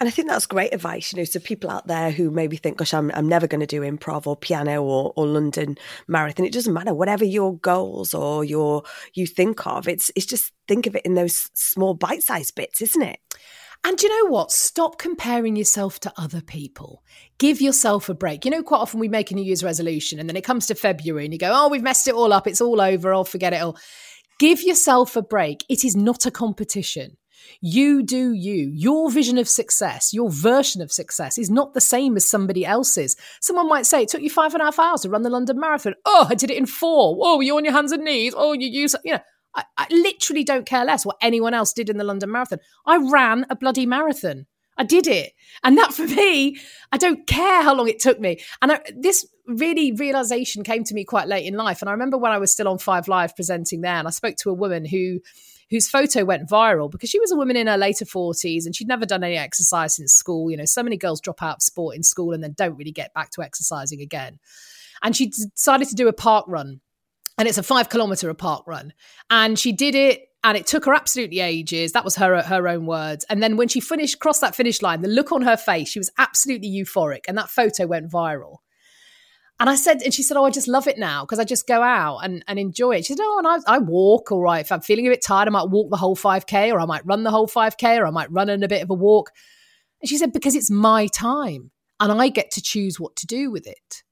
And 0.00 0.06
I 0.06 0.10
think 0.10 0.28
that's 0.28 0.46
great 0.46 0.74
advice, 0.74 1.12
you 1.12 1.18
know, 1.18 1.24
so 1.24 1.40
people 1.40 1.70
out 1.70 1.86
there 1.86 2.10
who 2.10 2.30
maybe 2.30 2.56
think, 2.56 2.76
gosh, 2.76 2.92
I'm, 2.92 3.10
I'm 3.14 3.28
never 3.28 3.46
going 3.46 3.60
to 3.60 3.66
do 3.66 3.80
improv 3.80 4.26
or 4.26 4.36
piano 4.36 4.82
or, 4.82 5.12
or 5.16 5.26
London 5.26 5.78
marathon. 6.06 6.44
It 6.44 6.52
doesn't 6.52 6.74
matter, 6.74 6.92
whatever 6.92 7.24
your 7.24 7.56
goals 7.56 8.12
or 8.12 8.44
your 8.44 8.82
you 9.14 9.26
think 9.26 9.66
of, 9.66 9.88
it's 9.88 10.10
it's 10.14 10.26
just 10.26 10.52
think 10.68 10.86
of 10.86 10.96
it 10.96 11.06
in 11.06 11.14
those 11.14 11.50
small 11.54 11.94
bite-sized 11.94 12.54
bits, 12.54 12.82
isn't 12.82 13.02
it? 13.02 13.20
And 13.84 14.00
you 14.00 14.08
know 14.08 14.30
what? 14.30 14.52
Stop 14.52 14.98
comparing 14.98 15.56
yourself 15.56 15.98
to 16.00 16.12
other 16.16 16.40
people. 16.40 17.02
Give 17.38 17.60
yourself 17.60 18.08
a 18.08 18.14
break. 18.14 18.44
You 18.44 18.52
know, 18.52 18.62
quite 18.62 18.78
often 18.78 19.00
we 19.00 19.08
make 19.08 19.30
a 19.30 19.34
New 19.34 19.42
Year's 19.42 19.64
resolution 19.64 20.20
and 20.20 20.28
then 20.28 20.36
it 20.36 20.44
comes 20.44 20.66
to 20.66 20.74
February 20.76 21.24
and 21.24 21.32
you 21.32 21.38
go, 21.38 21.50
oh, 21.52 21.68
we've 21.68 21.82
messed 21.82 22.06
it 22.06 22.14
all 22.14 22.32
up. 22.32 22.46
It's 22.46 22.60
all 22.60 22.80
over. 22.80 23.12
I'll 23.12 23.24
forget 23.24 23.52
it 23.52 23.60
all. 23.60 23.76
Give 24.38 24.62
yourself 24.62 25.16
a 25.16 25.22
break. 25.22 25.64
It 25.68 25.84
is 25.84 25.96
not 25.96 26.26
a 26.26 26.30
competition. 26.30 27.16
You 27.60 28.04
do 28.04 28.32
you. 28.32 28.70
Your 28.72 29.10
vision 29.10 29.36
of 29.36 29.48
success, 29.48 30.12
your 30.12 30.30
version 30.30 30.80
of 30.80 30.92
success 30.92 31.38
is 31.38 31.50
not 31.50 31.74
the 31.74 31.80
same 31.80 32.16
as 32.16 32.28
somebody 32.28 32.64
else's. 32.64 33.16
Someone 33.40 33.68
might 33.68 33.86
say, 33.86 34.02
It 34.02 34.08
took 34.08 34.22
you 34.22 34.30
five 34.30 34.54
and 34.54 34.62
a 34.62 34.66
half 34.66 34.78
hours 34.78 35.00
to 35.02 35.10
run 35.10 35.22
the 35.22 35.30
London 35.30 35.58
Marathon. 35.58 35.94
Oh, 36.04 36.26
I 36.30 36.34
did 36.34 36.50
it 36.50 36.56
in 36.56 36.66
four. 36.66 37.18
Oh, 37.20 37.40
you're 37.40 37.56
on 37.56 37.64
your 37.64 37.74
hands 37.74 37.92
and 37.92 38.04
knees. 38.04 38.34
Oh, 38.36 38.52
you 38.52 38.68
use, 38.68 38.94
you 39.04 39.14
know. 39.14 39.20
I, 39.54 39.64
I 39.76 39.86
literally 39.90 40.44
don't 40.44 40.66
care 40.66 40.84
less 40.84 41.04
what 41.04 41.16
anyone 41.20 41.54
else 41.54 41.72
did 41.72 41.90
in 41.90 41.98
the 41.98 42.04
London 42.04 42.30
Marathon. 42.30 42.60
I 42.86 42.96
ran 42.96 43.46
a 43.50 43.56
bloody 43.56 43.86
marathon. 43.86 44.46
I 44.78 44.84
did 44.84 45.06
it. 45.06 45.32
And 45.62 45.76
that 45.78 45.92
for 45.94 46.06
me, 46.06 46.58
I 46.90 46.98
don't 46.98 47.26
care 47.26 47.62
how 47.62 47.74
long 47.74 47.88
it 47.88 48.00
took 48.00 48.18
me. 48.18 48.40
And 48.60 48.72
I, 48.72 48.80
this 48.96 49.26
really 49.46 49.92
realization 49.92 50.62
came 50.62 50.84
to 50.84 50.94
me 50.94 51.04
quite 51.04 51.28
late 51.28 51.46
in 51.46 51.54
life. 51.54 51.82
And 51.82 51.88
I 51.88 51.92
remember 51.92 52.18
when 52.18 52.32
I 52.32 52.38
was 52.38 52.52
still 52.52 52.68
on 52.68 52.78
Five 52.78 53.08
Live 53.08 53.36
presenting 53.36 53.80
there, 53.80 53.96
and 53.96 54.08
I 54.08 54.10
spoke 54.10 54.36
to 54.36 54.50
a 54.50 54.54
woman 54.54 54.84
who 54.84 55.20
whose 55.70 55.88
photo 55.88 56.22
went 56.22 56.46
viral 56.46 56.90
because 56.90 57.08
she 57.08 57.18
was 57.18 57.32
a 57.32 57.36
woman 57.36 57.56
in 57.56 57.66
her 57.66 57.78
later 57.78 58.04
40s 58.04 58.66
and 58.66 58.76
she'd 58.76 58.88
never 58.88 59.06
done 59.06 59.24
any 59.24 59.38
exercise 59.38 59.96
since 59.96 60.12
school. 60.12 60.50
You 60.50 60.58
know, 60.58 60.66
so 60.66 60.82
many 60.82 60.98
girls 60.98 61.18
drop 61.18 61.42
out 61.42 61.56
of 61.56 61.62
sport 61.62 61.96
in 61.96 62.02
school 62.02 62.32
and 62.34 62.44
then 62.44 62.52
don't 62.52 62.76
really 62.76 62.92
get 62.92 63.14
back 63.14 63.30
to 63.30 63.42
exercising 63.42 64.02
again. 64.02 64.38
And 65.02 65.16
she 65.16 65.28
decided 65.30 65.88
to 65.88 65.94
do 65.94 66.08
a 66.08 66.12
park 66.12 66.44
run. 66.46 66.82
And 67.38 67.48
it's 67.48 67.58
a 67.58 67.62
five 67.62 67.88
kilometer 67.88 68.28
a 68.28 68.34
park 68.34 68.66
run. 68.66 68.92
And 69.30 69.58
she 69.58 69.72
did 69.72 69.94
it 69.94 70.28
and 70.44 70.56
it 70.56 70.66
took 70.66 70.84
her 70.84 70.94
absolutely 70.94 71.40
ages. 71.40 71.92
That 71.92 72.04
was 72.04 72.16
her 72.16 72.42
her 72.42 72.68
own 72.68 72.86
words. 72.86 73.24
And 73.28 73.42
then 73.42 73.56
when 73.56 73.68
she 73.68 73.80
finished, 73.80 74.18
crossed 74.18 74.40
that 74.40 74.54
finish 74.54 74.82
line, 74.82 75.02
the 75.02 75.08
look 75.08 75.32
on 75.32 75.42
her 75.42 75.56
face, 75.56 75.88
she 75.88 75.98
was 75.98 76.10
absolutely 76.18 76.68
euphoric, 76.68 77.22
and 77.28 77.38
that 77.38 77.50
photo 77.50 77.86
went 77.86 78.10
viral. 78.10 78.56
And 79.60 79.70
I 79.70 79.76
said, 79.76 80.02
and 80.02 80.12
she 80.12 80.24
said, 80.24 80.36
Oh, 80.36 80.44
I 80.44 80.50
just 80.50 80.66
love 80.66 80.88
it 80.88 80.98
now 80.98 81.24
because 81.24 81.38
I 81.38 81.44
just 81.44 81.68
go 81.68 81.82
out 81.82 82.18
and, 82.18 82.44
and 82.48 82.58
enjoy 82.58 82.96
it. 82.96 83.04
She 83.04 83.12
said, 83.12 83.22
Oh, 83.22 83.38
and 83.38 83.46
I, 83.46 83.74
I 83.74 83.78
walk, 83.78 84.32
all 84.32 84.40
right. 84.40 84.64
If 84.64 84.72
I'm 84.72 84.80
feeling 84.80 85.06
a 85.06 85.10
bit 85.10 85.22
tired, 85.24 85.46
I 85.46 85.52
might 85.52 85.70
walk 85.70 85.90
the 85.90 85.96
whole 85.96 86.16
5K 86.16 86.72
or 86.72 86.80
I 86.80 86.86
might 86.86 87.06
run 87.06 87.22
the 87.22 87.30
whole 87.30 87.46
5K 87.46 88.00
or 88.00 88.06
I 88.06 88.10
might 88.10 88.32
run 88.32 88.48
in 88.48 88.64
a 88.64 88.68
bit 88.68 88.82
of 88.82 88.90
a 88.90 88.94
walk. 88.94 89.30
And 90.00 90.08
she 90.08 90.18
said, 90.18 90.32
Because 90.32 90.56
it's 90.56 90.70
my 90.70 91.06
time 91.06 91.70
and 92.00 92.20
I 92.20 92.28
get 92.28 92.50
to 92.52 92.62
choose 92.62 92.98
what 92.98 93.14
to 93.16 93.26
do 93.26 93.52
with 93.52 93.68
it. 93.68 94.02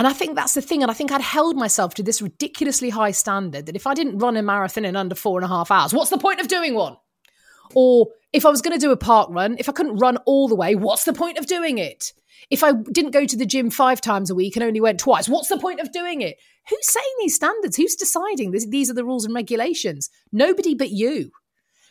And 0.00 0.06
I 0.06 0.14
think 0.14 0.34
that's 0.34 0.54
the 0.54 0.62
thing. 0.62 0.80
And 0.80 0.90
I 0.90 0.94
think 0.94 1.12
I'd 1.12 1.20
held 1.20 1.56
myself 1.56 1.92
to 1.96 2.02
this 2.02 2.22
ridiculously 2.22 2.88
high 2.88 3.10
standard 3.10 3.66
that 3.66 3.76
if 3.76 3.86
I 3.86 3.92
didn't 3.92 4.16
run 4.16 4.34
a 4.34 4.42
marathon 4.42 4.86
in 4.86 4.96
under 4.96 5.14
four 5.14 5.38
and 5.38 5.44
a 5.44 5.48
half 5.48 5.70
hours, 5.70 5.92
what's 5.92 6.08
the 6.08 6.16
point 6.16 6.40
of 6.40 6.48
doing 6.48 6.74
one? 6.74 6.96
Or 7.74 8.06
if 8.32 8.46
I 8.46 8.48
was 8.48 8.62
going 8.62 8.72
to 8.72 8.80
do 8.80 8.92
a 8.92 8.96
park 8.96 9.28
run, 9.30 9.56
if 9.58 9.68
I 9.68 9.72
couldn't 9.72 9.98
run 9.98 10.16
all 10.24 10.48
the 10.48 10.54
way, 10.54 10.74
what's 10.74 11.04
the 11.04 11.12
point 11.12 11.36
of 11.36 11.44
doing 11.44 11.76
it? 11.76 12.14
If 12.48 12.64
I 12.64 12.72
didn't 12.72 13.10
go 13.10 13.26
to 13.26 13.36
the 13.36 13.44
gym 13.44 13.68
five 13.68 14.00
times 14.00 14.30
a 14.30 14.34
week 14.34 14.56
and 14.56 14.62
only 14.62 14.80
went 14.80 15.00
twice, 15.00 15.28
what's 15.28 15.50
the 15.50 15.58
point 15.58 15.80
of 15.80 15.92
doing 15.92 16.22
it? 16.22 16.38
Who's 16.70 16.90
setting 16.90 17.12
these 17.18 17.34
standards? 17.34 17.76
Who's 17.76 17.94
deciding 17.94 18.52
this, 18.52 18.66
these 18.66 18.88
are 18.88 18.94
the 18.94 19.04
rules 19.04 19.26
and 19.26 19.34
regulations? 19.34 20.08
Nobody 20.32 20.74
but 20.74 20.88
you. 20.88 21.30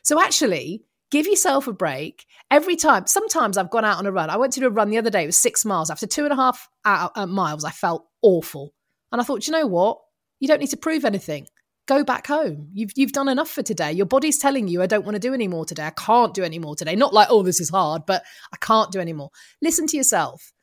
So 0.02 0.20
actually, 0.20 0.82
give 1.12 1.28
yourself 1.28 1.68
a 1.68 1.74
break 1.74 2.26
every 2.52 2.76
time. 2.76 3.08
Sometimes 3.08 3.58
I've 3.58 3.70
gone 3.70 3.86
out 3.86 3.98
on 3.98 4.06
a 4.06 4.12
run. 4.12 4.30
I 4.30 4.38
went 4.38 4.54
to 4.54 4.60
do 4.60 4.68
a 4.68 4.72
run 4.72 4.90
the 4.90 4.98
other 4.98 5.10
day. 5.10 5.24
It 5.24 5.28
was 5.28 5.38
six 5.38 5.66
miles. 5.66 5.90
After 5.90 6.08
two 6.08 6.24
and 6.24 6.34
a 6.34 6.36
half 6.36 6.70
uh, 6.86 7.10
uh, 7.16 7.26
miles, 7.26 7.64
I 7.64 7.72
felt 7.72 8.06
awful. 8.22 8.74
And 9.12 9.20
I 9.20 9.24
thought, 9.24 9.48
you 9.48 9.54
know 9.54 9.68
what? 9.68 10.00
You 10.40 10.48
don't 10.48 10.60
need 10.60 10.70
to 10.70 10.78
prove 10.78 11.06
anything. 11.06 11.48
Go 11.88 12.04
back 12.04 12.28
home. 12.28 12.70
You've 12.74 12.92
you've 12.96 13.14
done 13.14 13.28
enough 13.28 13.50
for 13.50 13.64
today. 13.64 13.92
Your 13.92 14.06
body's 14.06 14.38
telling 14.38 14.68
you, 14.68 14.82
I 14.82 14.86
don't 14.86 15.06
want 15.06 15.16
to 15.16 15.20
do 15.20 15.34
any 15.34 15.48
more 15.48 15.66
today. 15.66 15.86
I 15.86 15.90
can't 15.92 16.36
do 16.36 16.44
any 16.44 16.60
more 16.60 16.76
today. 16.76 16.96
Not 16.96 17.14
like, 17.14 17.30
oh, 17.32 17.42
this 17.42 17.60
is 17.60 17.70
hard, 17.70 18.04
but 18.06 18.24
I 18.54 18.58
can't 18.58 18.92
do 18.92 19.00
any 19.00 19.14
more. 19.14 19.32
Listen 19.62 19.88
to 19.88 19.98
yourself. 19.98 20.54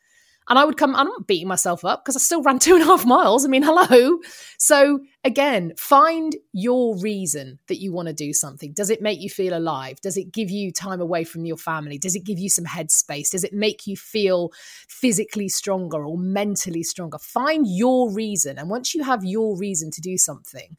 And 0.49 0.59
I 0.59 0.65
would 0.65 0.77
come, 0.77 0.95
I'm 0.95 1.09
not 1.09 1.27
beating 1.27 1.49
myself 1.49 1.85
up 1.85 2.05
because 2.05 2.17
I 2.17 2.21
still 2.21 2.43
ran 2.43 2.59
two 2.61 2.75
and 2.75 2.83
a 2.83 2.87
half 2.87 3.05
miles. 3.05 3.45
I 3.45 3.49
mean, 3.49 3.63
hello. 3.63 4.19
So 4.59 5.01
again, 5.25 5.73
find 5.77 6.37
your 6.53 6.97
reason 6.99 7.59
that 7.69 7.81
you 7.81 7.93
want 7.93 8.09
to 8.09 8.15
do 8.15 8.33
something. 8.33 8.73
Does 8.73 8.91
it 8.91 9.03
make 9.03 9.21
you 9.21 9.29
feel 9.29 9.57
alive? 9.57 10.01
Does 10.01 10.17
it 10.17 10.33
give 10.33 10.51
you 10.51 10.73
time 10.73 11.01
away 11.01 11.25
from 11.25 11.45
your 11.45 11.57
family? 11.57 11.99
Does 11.99 12.15
it 12.15 12.25
give 12.25 12.39
you 12.39 12.49
some 12.49 12.65
headspace? 12.65 13.31
Does 13.31 13.45
it 13.45 13.53
make 13.53 13.87
you 13.87 13.97
feel 13.97 14.51
physically 14.89 15.49
stronger 15.49 16.05
or 16.05 16.17
mentally 16.17 16.83
stronger? 16.83 17.19
Find 17.19 17.67
your 17.69 18.13
reason. 18.13 18.59
And 18.59 18.71
once 18.71 18.95
you 18.95 19.03
have 19.03 19.25
your 19.25 19.57
reason 19.57 19.91
to 19.93 20.01
do 20.01 20.17
something, 20.17 20.77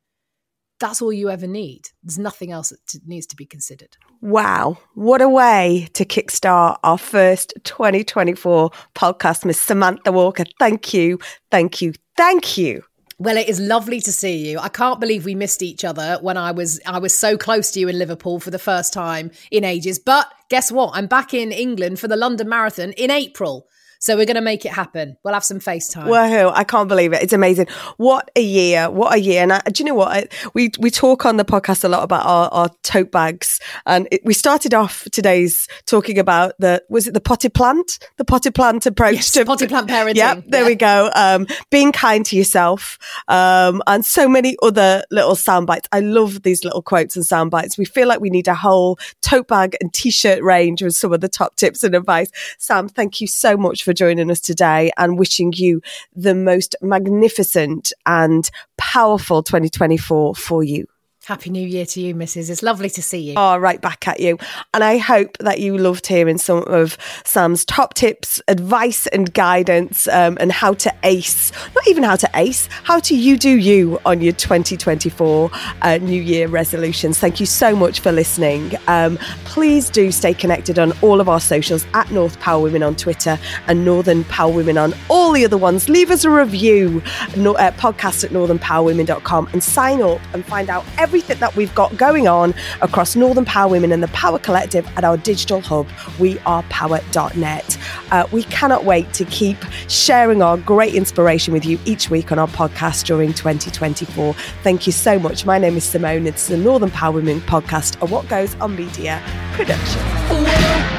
that's 0.79 1.01
all 1.01 1.13
you 1.13 1.29
ever 1.29 1.47
need. 1.47 1.89
There's 2.03 2.19
nothing 2.19 2.51
else 2.51 2.69
that 2.69 2.85
t- 2.87 2.99
needs 3.05 3.25
to 3.27 3.35
be 3.35 3.45
considered. 3.45 3.97
Wow, 4.21 4.77
what 4.93 5.21
a 5.21 5.29
way 5.29 5.89
to 5.93 6.05
kickstart 6.05 6.77
our 6.83 6.97
first 6.97 7.53
2024 7.63 8.71
podcast, 8.95 9.45
Miss 9.45 9.59
Samantha 9.59 10.11
Walker. 10.11 10.45
Thank 10.59 10.93
you, 10.93 11.19
thank 11.51 11.81
you, 11.81 11.93
thank 12.15 12.57
you. 12.57 12.83
Well, 13.19 13.37
it 13.37 13.49
is 13.49 13.59
lovely 13.59 13.99
to 14.01 14.11
see 14.11 14.47
you. 14.47 14.59
I 14.59 14.69
can't 14.69 14.99
believe 14.99 15.25
we 15.25 15.33
missed 15.33 15.63
each 15.63 15.83
other 15.83 16.19
when 16.21 16.37
I 16.37 16.51
was 16.51 16.79
I 16.85 16.99
was 16.99 17.15
so 17.15 17.35
close 17.35 17.71
to 17.71 17.79
you 17.79 17.87
in 17.87 17.97
Liverpool 17.97 18.39
for 18.39 18.51
the 18.51 18.59
first 18.59 18.93
time 18.93 19.31
in 19.49 19.63
ages. 19.63 19.97
But 19.97 20.31
guess 20.49 20.71
what? 20.71 20.91
I'm 20.93 21.07
back 21.07 21.33
in 21.33 21.51
England 21.51 21.99
for 21.99 22.07
the 22.07 22.15
London 22.15 22.47
Marathon 22.47 22.91
in 22.91 23.09
April. 23.09 23.67
So 23.99 24.15
we're 24.15 24.25
going 24.25 24.35
to 24.35 24.41
make 24.41 24.65
it 24.65 24.71
happen. 24.71 25.17
We'll 25.23 25.33
have 25.33 25.43
some 25.43 25.59
FaceTime. 25.59 26.05
Woohoo! 26.05 26.51
I 26.53 26.63
can't 26.63 26.87
believe 26.87 27.13
it. 27.13 27.23
It's 27.23 27.33
amazing. 27.33 27.67
What 27.97 28.29
a 28.35 28.41
year! 28.41 28.89
What 28.89 29.13
a 29.13 29.19
year! 29.19 29.43
And 29.43 29.53
I, 29.53 29.59
do 29.71 29.83
you 29.83 29.85
know 29.89 29.95
what? 29.95 30.09
I, 30.09 30.27
we 30.53 30.71
we 30.79 30.89
talk 30.91 31.25
on 31.25 31.37
the 31.37 31.45
podcast 31.45 31.83
a 31.83 31.87
lot 31.87 32.03
about 32.03 32.25
our, 32.25 32.49
our 32.49 32.69
tote 32.83 33.11
bags, 33.11 33.59
and 33.85 34.07
it, 34.11 34.21
we 34.23 34.33
started 34.33 34.73
off 34.73 35.07
today's 35.11 35.67
talking 35.85 36.19
about 36.19 36.53
the 36.59 36.83
was 36.89 37.07
it 37.07 37.13
the 37.13 37.21
potted 37.21 37.53
plant, 37.53 37.99
the 38.17 38.25
potted 38.25 38.53
plant 38.55 38.85
approach 38.85 39.15
Yes, 39.15 39.31
to 39.31 39.45
potted 39.45 39.69
plant 39.69 39.87
parenting. 39.89 40.15
Yep, 40.15 40.43
there 40.47 40.61
Yeah. 40.61 40.67
we 40.67 40.75
go. 40.75 41.11
Um, 41.15 41.47
being 41.71 41.91
kind 41.91 42.25
to 42.27 42.35
yourself, 42.35 42.97
um, 43.27 43.81
and 43.87 44.05
so 44.05 44.27
many 44.29 44.55
other 44.61 45.03
little 45.11 45.35
sound 45.35 45.67
bites. 45.67 45.87
I 45.91 45.99
love 46.01 46.43
these 46.43 46.63
little 46.63 46.81
quotes 46.81 47.15
and 47.15 47.25
sound 47.25 47.51
bites. 47.51 47.77
We 47.77 47.85
feel 47.85 48.07
like 48.07 48.19
we 48.19 48.29
need 48.29 48.47
a 48.47 48.55
whole 48.55 48.99
tote 49.21 49.47
bag 49.47 49.75
and 49.81 49.93
t-shirt 49.93 50.41
range 50.43 50.81
with 50.83 50.95
some 50.95 51.13
of 51.13 51.21
the 51.21 51.29
top 51.29 51.55
tips 51.55 51.83
and 51.83 51.95
advice. 51.95 52.29
Sam, 52.59 52.87
thank 52.89 53.21
you 53.21 53.27
so 53.27 53.57
much 53.57 53.83
for 53.87 53.93
joining 53.93 54.29
us 54.29 54.41
today, 54.41 54.91
and 54.97 55.17
wishing 55.17 55.53
you 55.55 55.81
the 56.13 56.35
most 56.35 56.75
magnificent 56.81 57.93
and 58.05 58.49
powerful 58.77 59.41
2024 59.41 60.35
for 60.35 60.61
you. 60.61 60.85
Happy 61.27 61.49
New 61.49 61.67
Year 61.67 61.85
to 61.87 61.99
you, 61.99 62.15
Mrs. 62.15 62.49
It's 62.49 62.63
lovely 62.63 62.89
to 62.91 63.01
see 63.01 63.19
you. 63.19 63.33
Oh, 63.35 63.57
right 63.57 63.81
back 63.81 64.07
at 64.07 64.21
you. 64.21 64.37
And 64.73 64.81
I 64.81 64.97
hope 64.97 65.37
that 65.39 65.59
you 65.59 65.77
loved 65.77 66.07
hearing 66.07 66.37
some 66.37 66.63
of 66.67 66.97
Sam's 67.25 67.65
top 67.65 67.95
tips, 67.95 68.41
advice, 68.47 69.07
and 69.07 69.33
guidance, 69.33 70.07
um, 70.07 70.37
and 70.39 70.53
how 70.53 70.71
to 70.75 70.93
ace, 71.03 71.51
not 71.75 71.85
even 71.85 72.03
how 72.03 72.15
to 72.15 72.29
ace, 72.33 72.69
how 72.83 72.99
to 72.99 73.13
you 73.13 73.37
do 73.37 73.57
you 73.57 73.99
on 74.05 74.21
your 74.21 74.31
2024 74.31 75.51
uh, 75.81 75.97
New 75.97 76.21
Year 76.21 76.47
resolutions. 76.47 77.19
Thank 77.19 77.41
you 77.41 77.45
so 77.45 77.75
much 77.75 77.99
for 77.99 78.13
listening. 78.13 78.75
Um, 78.87 79.17
please 79.43 79.89
do 79.89 80.13
stay 80.13 80.33
connected 80.33 80.79
on 80.79 80.93
all 81.01 81.19
of 81.19 81.27
our 81.27 81.41
socials 81.41 81.85
at 81.93 82.09
North 82.09 82.39
Power 82.39 82.61
Women 82.61 82.83
on 82.83 82.95
Twitter 82.95 83.37
and 83.67 83.83
Northern 83.83 84.23
Power 84.23 84.53
Women 84.53 84.77
on 84.77 84.93
all 85.09 85.33
the 85.33 85.43
other 85.43 85.57
ones. 85.57 85.89
Leave 85.89 86.09
us 86.09 86.23
a 86.23 86.29
review, 86.29 87.03
no, 87.35 87.53
uh, 87.55 87.71
podcast 87.71 88.23
at 88.23 88.31
northernpowerwomen.com, 88.31 89.49
and 89.51 89.61
sign 89.61 90.01
up 90.01 90.21
and 90.33 90.45
find 90.45 90.69
out 90.69 90.85
everything 90.97 91.16
that 91.25 91.55
we've 91.55 91.73
got 91.75 91.95
going 91.97 92.27
on 92.27 92.53
across 92.81 93.15
Northern 93.15 93.45
Power 93.45 93.69
Women 93.69 93.91
and 93.91 94.01
the 94.01 94.07
Power 94.09 94.39
Collective 94.39 94.87
at 94.97 95.03
our 95.03 95.17
digital 95.17 95.61
hub, 95.61 95.87
wearepower.net. 96.17 97.77
Uh, 98.11 98.27
we 98.31 98.43
cannot 98.43 98.85
wait 98.85 99.11
to 99.13 99.25
keep 99.25 99.57
sharing 99.87 100.41
our 100.41 100.57
great 100.57 100.93
inspiration 100.93 101.53
with 101.53 101.65
you 101.65 101.79
each 101.85 102.09
week 102.09 102.31
on 102.31 102.39
our 102.39 102.47
podcast 102.47 103.05
during 103.05 103.33
2024. 103.33 104.33
Thank 104.63 104.85
you 104.85 104.93
so 104.93 105.19
much. 105.19 105.45
My 105.45 105.57
name 105.57 105.77
is 105.77 105.83
Simone. 105.83 106.27
It's 106.27 106.47
the 106.47 106.57
Northern 106.57 106.91
Power 106.91 107.13
Women 107.13 107.41
podcast, 107.41 107.99
a 108.01 108.05
What 108.05 108.27
Goes 108.27 108.55
on 108.55 108.75
Media 108.75 109.21
production. 109.53 110.96